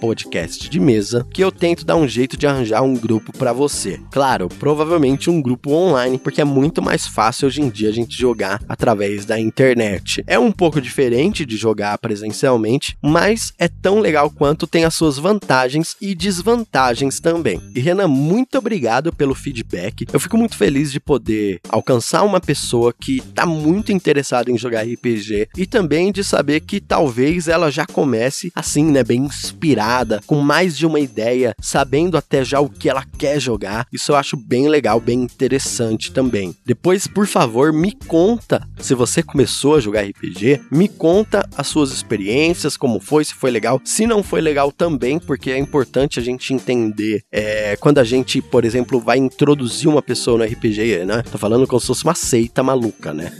@podcastdemesa, 0.00 1.26
que 1.32 1.42
eu 1.42 1.50
tento 1.50 1.84
dar 1.84 1.96
um 1.96 2.06
jeito 2.06 2.36
de 2.36 2.46
arranjar 2.46 2.82
um 2.82 2.94
grupo 2.94 3.36
para 3.36 3.52
você. 3.52 3.98
Claro, 4.10 4.48
provavelmente 4.48 5.28
um 5.28 5.42
grupo 5.42 5.72
online, 5.72 6.18
porque 6.18 6.40
é 6.40 6.44
muito 6.44 6.80
mais 6.80 7.04
fácil 7.06 7.33
fácil 7.34 7.48
hoje 7.48 7.60
em 7.60 7.68
dia 7.68 7.88
a 7.88 7.92
gente 7.92 8.16
jogar 8.16 8.62
através 8.68 9.24
da 9.24 9.38
internet. 9.38 10.22
É 10.26 10.38
um 10.38 10.52
pouco 10.52 10.80
diferente 10.80 11.44
de 11.44 11.56
jogar 11.56 11.98
presencialmente, 11.98 12.96
mas 13.02 13.52
é 13.58 13.66
tão 13.66 13.98
legal 13.98 14.30
quanto 14.30 14.68
tem 14.68 14.84
as 14.84 14.94
suas 14.94 15.18
vantagens 15.18 15.96
e 16.00 16.14
desvantagens 16.14 17.18
também. 17.18 17.60
E 17.74 17.80
Renan, 17.80 18.06
muito 18.06 18.56
obrigado 18.56 19.12
pelo 19.12 19.34
feedback. 19.34 20.06
Eu 20.12 20.20
fico 20.20 20.38
muito 20.38 20.56
feliz 20.56 20.92
de 20.92 21.00
poder 21.00 21.58
alcançar 21.68 22.22
uma 22.22 22.40
pessoa 22.40 22.92
que 22.92 23.16
está 23.16 23.44
muito 23.44 23.90
interessada 23.90 24.50
em 24.50 24.58
jogar 24.58 24.82
RPG 24.82 25.48
e 25.56 25.66
também 25.66 26.12
de 26.12 26.22
saber 26.22 26.60
que 26.60 26.80
talvez 26.80 27.48
ela 27.48 27.70
já 27.70 27.84
comece 27.84 28.52
assim, 28.54 28.84
né, 28.84 29.02
bem 29.02 29.22
inspirada, 29.22 30.20
com 30.26 30.40
mais 30.40 30.76
de 30.76 30.86
uma 30.86 31.00
ideia, 31.00 31.54
sabendo 31.60 32.16
até 32.16 32.44
já 32.44 32.60
o 32.60 32.68
que 32.68 32.88
ela 32.88 33.04
quer 33.18 33.40
jogar. 33.40 33.86
Isso 33.92 34.12
eu 34.12 34.16
acho 34.16 34.36
bem 34.36 34.68
legal, 34.68 35.00
bem 35.00 35.22
interessante 35.22 36.12
também. 36.12 36.54
Depois, 36.64 37.08
por 37.08 37.23
por 37.24 37.28
favor, 37.28 37.72
me 37.72 37.90
conta 37.90 38.68
se 38.78 38.94
você 38.94 39.22
começou 39.22 39.76
a 39.76 39.80
jogar 39.80 40.02
RPG, 40.02 40.60
me 40.70 40.88
conta 40.88 41.48
as 41.56 41.66
suas 41.66 41.90
experiências, 41.90 42.76
como 42.76 43.00
foi, 43.00 43.24
se 43.24 43.32
foi 43.32 43.50
legal, 43.50 43.80
se 43.82 44.06
não 44.06 44.22
foi 44.22 44.42
legal 44.42 44.70
também, 44.70 45.18
porque 45.18 45.50
é 45.50 45.56
importante 45.56 46.20
a 46.20 46.22
gente 46.22 46.52
entender 46.52 47.22
é, 47.32 47.76
quando 47.76 47.96
a 47.96 48.04
gente, 48.04 48.42
por 48.42 48.62
exemplo, 48.62 49.00
vai 49.00 49.16
introduzir 49.16 49.88
uma 49.88 50.02
pessoa 50.02 50.36
no 50.36 50.44
RPG, 50.44 51.06
né? 51.06 51.22
Tô 51.32 51.38
falando 51.38 51.66
como 51.66 51.80
se 51.80 51.86
fosse 51.86 52.04
uma 52.04 52.14
seita 52.14 52.62
maluca, 52.62 53.14
né? 53.14 53.32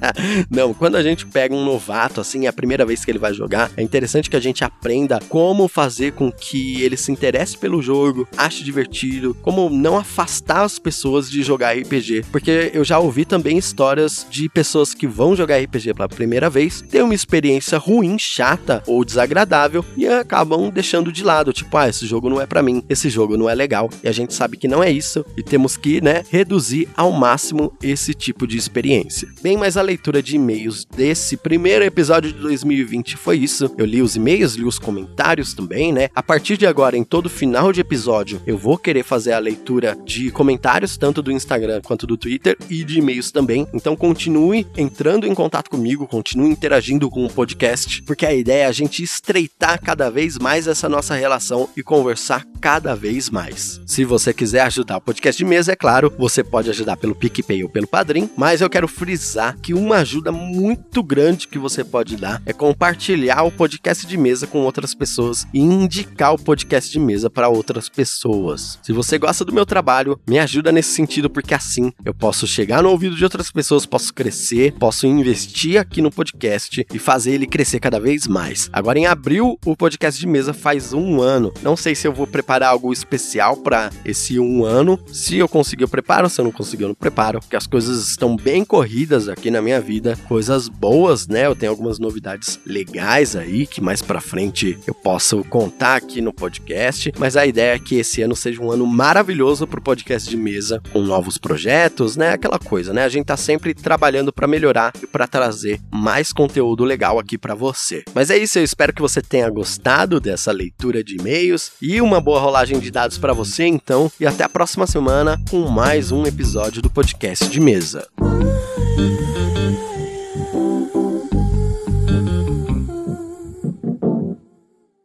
não, 0.50 0.74
quando 0.74 0.96
a 0.96 1.02
gente 1.02 1.24
pega 1.24 1.54
um 1.54 1.64
novato, 1.64 2.20
assim, 2.20 2.44
é 2.44 2.48
a 2.48 2.52
primeira 2.52 2.84
vez 2.84 3.06
que 3.06 3.10
ele 3.10 3.18
vai 3.18 3.32
jogar, 3.32 3.70
é 3.74 3.82
interessante 3.82 4.28
que 4.28 4.36
a 4.36 4.40
gente 4.40 4.62
aprenda 4.62 5.18
como 5.30 5.66
fazer 5.66 6.12
com 6.12 6.30
que 6.30 6.82
ele 6.82 6.96
se 6.98 7.10
interesse 7.10 7.56
pelo 7.56 7.80
jogo, 7.80 8.28
ache 8.36 8.62
divertido, 8.62 9.34
como 9.40 9.70
não 9.70 9.96
afastar 9.96 10.64
as 10.64 10.78
pessoas 10.78 11.30
de 11.30 11.42
jogar 11.42 11.74
RPG, 11.74 12.26
porque 12.30 12.70
eu 12.74 12.84
já 12.84 12.98
ouvi 12.98 13.29
também 13.30 13.56
histórias 13.56 14.26
de 14.28 14.48
pessoas 14.48 14.92
que 14.92 15.06
vão 15.06 15.36
jogar 15.36 15.62
RPG 15.62 15.94
pela 15.94 16.08
primeira 16.08 16.50
vez, 16.50 16.82
têm 16.82 17.00
uma 17.00 17.14
experiência 17.14 17.78
ruim, 17.78 18.18
chata 18.18 18.82
ou 18.88 19.04
desagradável 19.04 19.84
e 19.96 20.04
acabam 20.04 20.68
deixando 20.68 21.12
de 21.12 21.22
lado, 21.22 21.52
tipo, 21.52 21.76
ah, 21.76 21.88
esse 21.88 22.08
jogo 22.08 22.28
não 22.28 22.40
é 22.40 22.46
para 22.46 22.60
mim, 22.60 22.82
esse 22.88 23.08
jogo 23.08 23.36
não 23.36 23.48
é 23.48 23.54
legal. 23.54 23.88
E 24.02 24.08
a 24.08 24.12
gente 24.12 24.34
sabe 24.34 24.56
que 24.56 24.66
não 24.66 24.82
é 24.82 24.90
isso 24.90 25.24
e 25.36 25.44
temos 25.44 25.76
que, 25.76 26.00
né, 26.00 26.24
reduzir 26.28 26.88
ao 26.96 27.12
máximo 27.12 27.72
esse 27.80 28.14
tipo 28.14 28.48
de 28.48 28.56
experiência. 28.56 29.28
Bem, 29.40 29.56
mas 29.56 29.76
a 29.76 29.82
leitura 29.82 30.20
de 30.20 30.34
e-mails 30.34 30.84
desse 30.84 31.36
primeiro 31.36 31.84
episódio 31.84 32.32
de 32.32 32.38
2020 32.40 33.16
foi 33.16 33.38
isso. 33.38 33.72
Eu 33.78 33.86
li 33.86 34.02
os 34.02 34.16
e-mails, 34.16 34.54
li 34.54 34.64
os 34.64 34.78
comentários 34.78 35.54
também, 35.54 35.92
né? 35.92 36.08
A 36.12 36.22
partir 36.22 36.56
de 36.56 36.66
agora, 36.66 36.96
em 36.96 37.04
todo 37.04 37.30
final 37.30 37.72
de 37.72 37.80
episódio, 37.80 38.42
eu 38.44 38.58
vou 38.58 38.76
querer 38.76 39.04
fazer 39.04 39.34
a 39.34 39.38
leitura 39.38 39.96
de 40.04 40.32
comentários 40.32 40.96
tanto 40.96 41.22
do 41.22 41.30
Instagram 41.30 41.80
quanto 41.84 42.08
do 42.08 42.16
Twitter 42.16 42.58
e 42.68 42.82
de 42.82 43.00
e-mails 43.10 43.30
também. 43.30 43.66
Então 43.74 43.96
continue 43.96 44.66
entrando 44.76 45.26
em 45.26 45.34
contato 45.34 45.68
comigo, 45.68 46.06
continue 46.06 46.50
interagindo 46.50 47.10
com 47.10 47.26
o 47.26 47.30
podcast, 47.30 48.02
porque 48.02 48.24
a 48.24 48.32
ideia 48.32 48.64
é 48.64 48.66
a 48.66 48.72
gente 48.72 49.02
estreitar 49.02 49.80
cada 49.82 50.10
vez 50.10 50.38
mais 50.38 50.66
essa 50.66 50.88
nossa 50.88 51.14
relação 51.14 51.68
e 51.76 51.82
conversar 51.82 52.46
cada 52.60 52.94
vez 52.94 53.30
mais. 53.30 53.80
Se 53.86 54.04
você 54.04 54.34
quiser 54.34 54.60
ajudar 54.60 54.98
o 54.98 55.00
podcast 55.00 55.38
de 55.38 55.44
mesa, 55.44 55.72
é 55.72 55.76
claro, 55.76 56.12
você 56.18 56.44
pode 56.44 56.68
ajudar 56.68 56.96
pelo 56.96 57.14
PicPay 57.14 57.64
ou 57.64 57.70
pelo 57.70 57.86
Padrim, 57.86 58.28
mas 58.36 58.60
eu 58.60 58.68
quero 58.68 58.86
frisar 58.86 59.56
que 59.62 59.72
uma 59.72 59.96
ajuda 59.96 60.30
muito 60.30 61.02
grande 61.02 61.48
que 61.48 61.58
você 61.58 61.82
pode 61.82 62.16
dar 62.16 62.42
é 62.44 62.52
compartilhar 62.52 63.42
o 63.42 63.50
podcast 63.50 64.06
de 64.06 64.16
mesa 64.18 64.46
com 64.46 64.58
outras 64.58 64.94
pessoas 64.94 65.46
e 65.54 65.60
indicar 65.60 66.34
o 66.34 66.38
podcast 66.38 66.90
de 66.90 67.00
mesa 67.00 67.30
para 67.30 67.48
outras 67.48 67.88
pessoas. 67.88 68.78
Se 68.82 68.92
você 68.92 69.18
gosta 69.18 69.44
do 69.44 69.54
meu 69.54 69.64
trabalho, 69.64 70.20
me 70.28 70.38
ajuda 70.38 70.70
nesse 70.70 70.90
sentido 70.90 71.30
porque 71.30 71.54
assim 71.54 71.90
eu 72.04 72.12
posso 72.12 72.46
chegar 72.46 72.82
no 72.82 72.90
ouvido 72.90 73.16
de 73.16 73.24
outras 73.24 73.50
pessoas, 73.50 73.86
posso 73.86 74.12
crescer, 74.12 74.74
posso 74.78 75.06
investir 75.06 75.80
aqui 75.80 76.02
no 76.02 76.10
podcast 76.10 76.86
e 76.92 76.98
fazer 76.98 77.32
ele 77.32 77.46
crescer 77.46 77.80
cada 77.80 77.98
vez 77.98 78.26
mais. 78.26 78.68
Agora, 78.70 78.98
em 78.98 79.06
abril, 79.06 79.58
o 79.64 79.76
podcast 79.76 80.20
de 80.20 80.26
mesa 80.26 80.52
faz 80.52 80.92
um 80.92 81.22
ano. 81.22 81.52
Não 81.62 81.76
sei 81.76 81.94
se 81.94 82.06
eu 82.06 82.12
vou 82.12 82.26
preparar 82.26 82.49
algo 82.58 82.92
especial 82.92 83.56
para 83.56 83.90
esse 84.04 84.38
um 84.38 84.64
ano. 84.64 84.98
Se 85.12 85.38
eu 85.38 85.48
conseguir, 85.48 85.84
eu 85.84 85.88
preparo. 85.88 86.28
Se 86.28 86.40
eu 86.40 86.44
não 86.44 86.52
conseguir, 86.52 86.84
eu 86.84 86.88
não 86.88 86.94
preparo. 86.94 87.40
Porque 87.40 87.56
as 87.56 87.66
coisas 87.66 88.08
estão 88.08 88.36
bem 88.36 88.64
corridas 88.64 89.28
aqui 89.28 89.50
na 89.50 89.62
minha 89.62 89.80
vida. 89.80 90.18
Coisas 90.28 90.68
boas, 90.68 91.26
né? 91.26 91.46
Eu 91.46 91.54
tenho 91.54 91.70
algumas 91.70 91.98
novidades 91.98 92.58
legais 92.66 93.36
aí 93.36 93.66
que 93.66 93.80
mais 93.80 94.02
para 94.02 94.20
frente 94.20 94.78
eu 94.86 94.94
posso 94.94 95.44
contar 95.44 95.96
aqui 95.96 96.20
no 96.20 96.32
podcast. 96.32 97.12
Mas 97.18 97.36
a 97.36 97.46
ideia 97.46 97.74
é 97.74 97.78
que 97.78 97.96
esse 97.96 98.22
ano 98.22 98.34
seja 98.34 98.60
um 98.60 98.70
ano 98.70 98.86
maravilhoso 98.86 99.66
pro 99.66 99.80
podcast 99.80 100.28
de 100.28 100.36
mesa, 100.36 100.82
com 100.92 101.00
novos 101.00 101.38
projetos, 101.38 102.16
né? 102.16 102.32
Aquela 102.32 102.58
coisa, 102.58 102.92
né? 102.92 103.04
A 103.04 103.08
gente 103.08 103.26
tá 103.26 103.36
sempre 103.36 103.74
trabalhando 103.74 104.32
para 104.32 104.46
melhorar 104.46 104.92
e 105.02 105.06
para 105.06 105.26
trazer 105.26 105.80
mais 105.90 106.32
conteúdo 106.32 106.84
legal 106.84 107.18
aqui 107.18 107.38
para 107.38 107.54
você. 107.54 108.02
Mas 108.14 108.30
é 108.30 108.36
isso, 108.36 108.58
eu 108.58 108.64
espero 108.64 108.92
que 108.92 109.02
você 109.02 109.20
tenha 109.22 109.48
gostado 109.48 110.20
dessa 110.20 110.52
leitura 110.52 111.02
de 111.04 111.16
e-mails 111.16 111.72
e 111.80 112.00
uma 112.00 112.20
boa 112.40 112.46
rolagem 112.46 112.80
de 112.80 112.90
dados 112.90 113.18
para 113.18 113.34
você, 113.34 113.66
então, 113.66 114.10
e 114.18 114.26
até 114.26 114.42
a 114.42 114.48
próxima 114.48 114.86
semana 114.86 115.38
com 115.50 115.68
mais 115.68 116.10
um 116.10 116.24
episódio 116.24 116.80
do 116.80 116.88
podcast 116.88 117.46
de 117.46 117.60
mesa. 117.60 118.08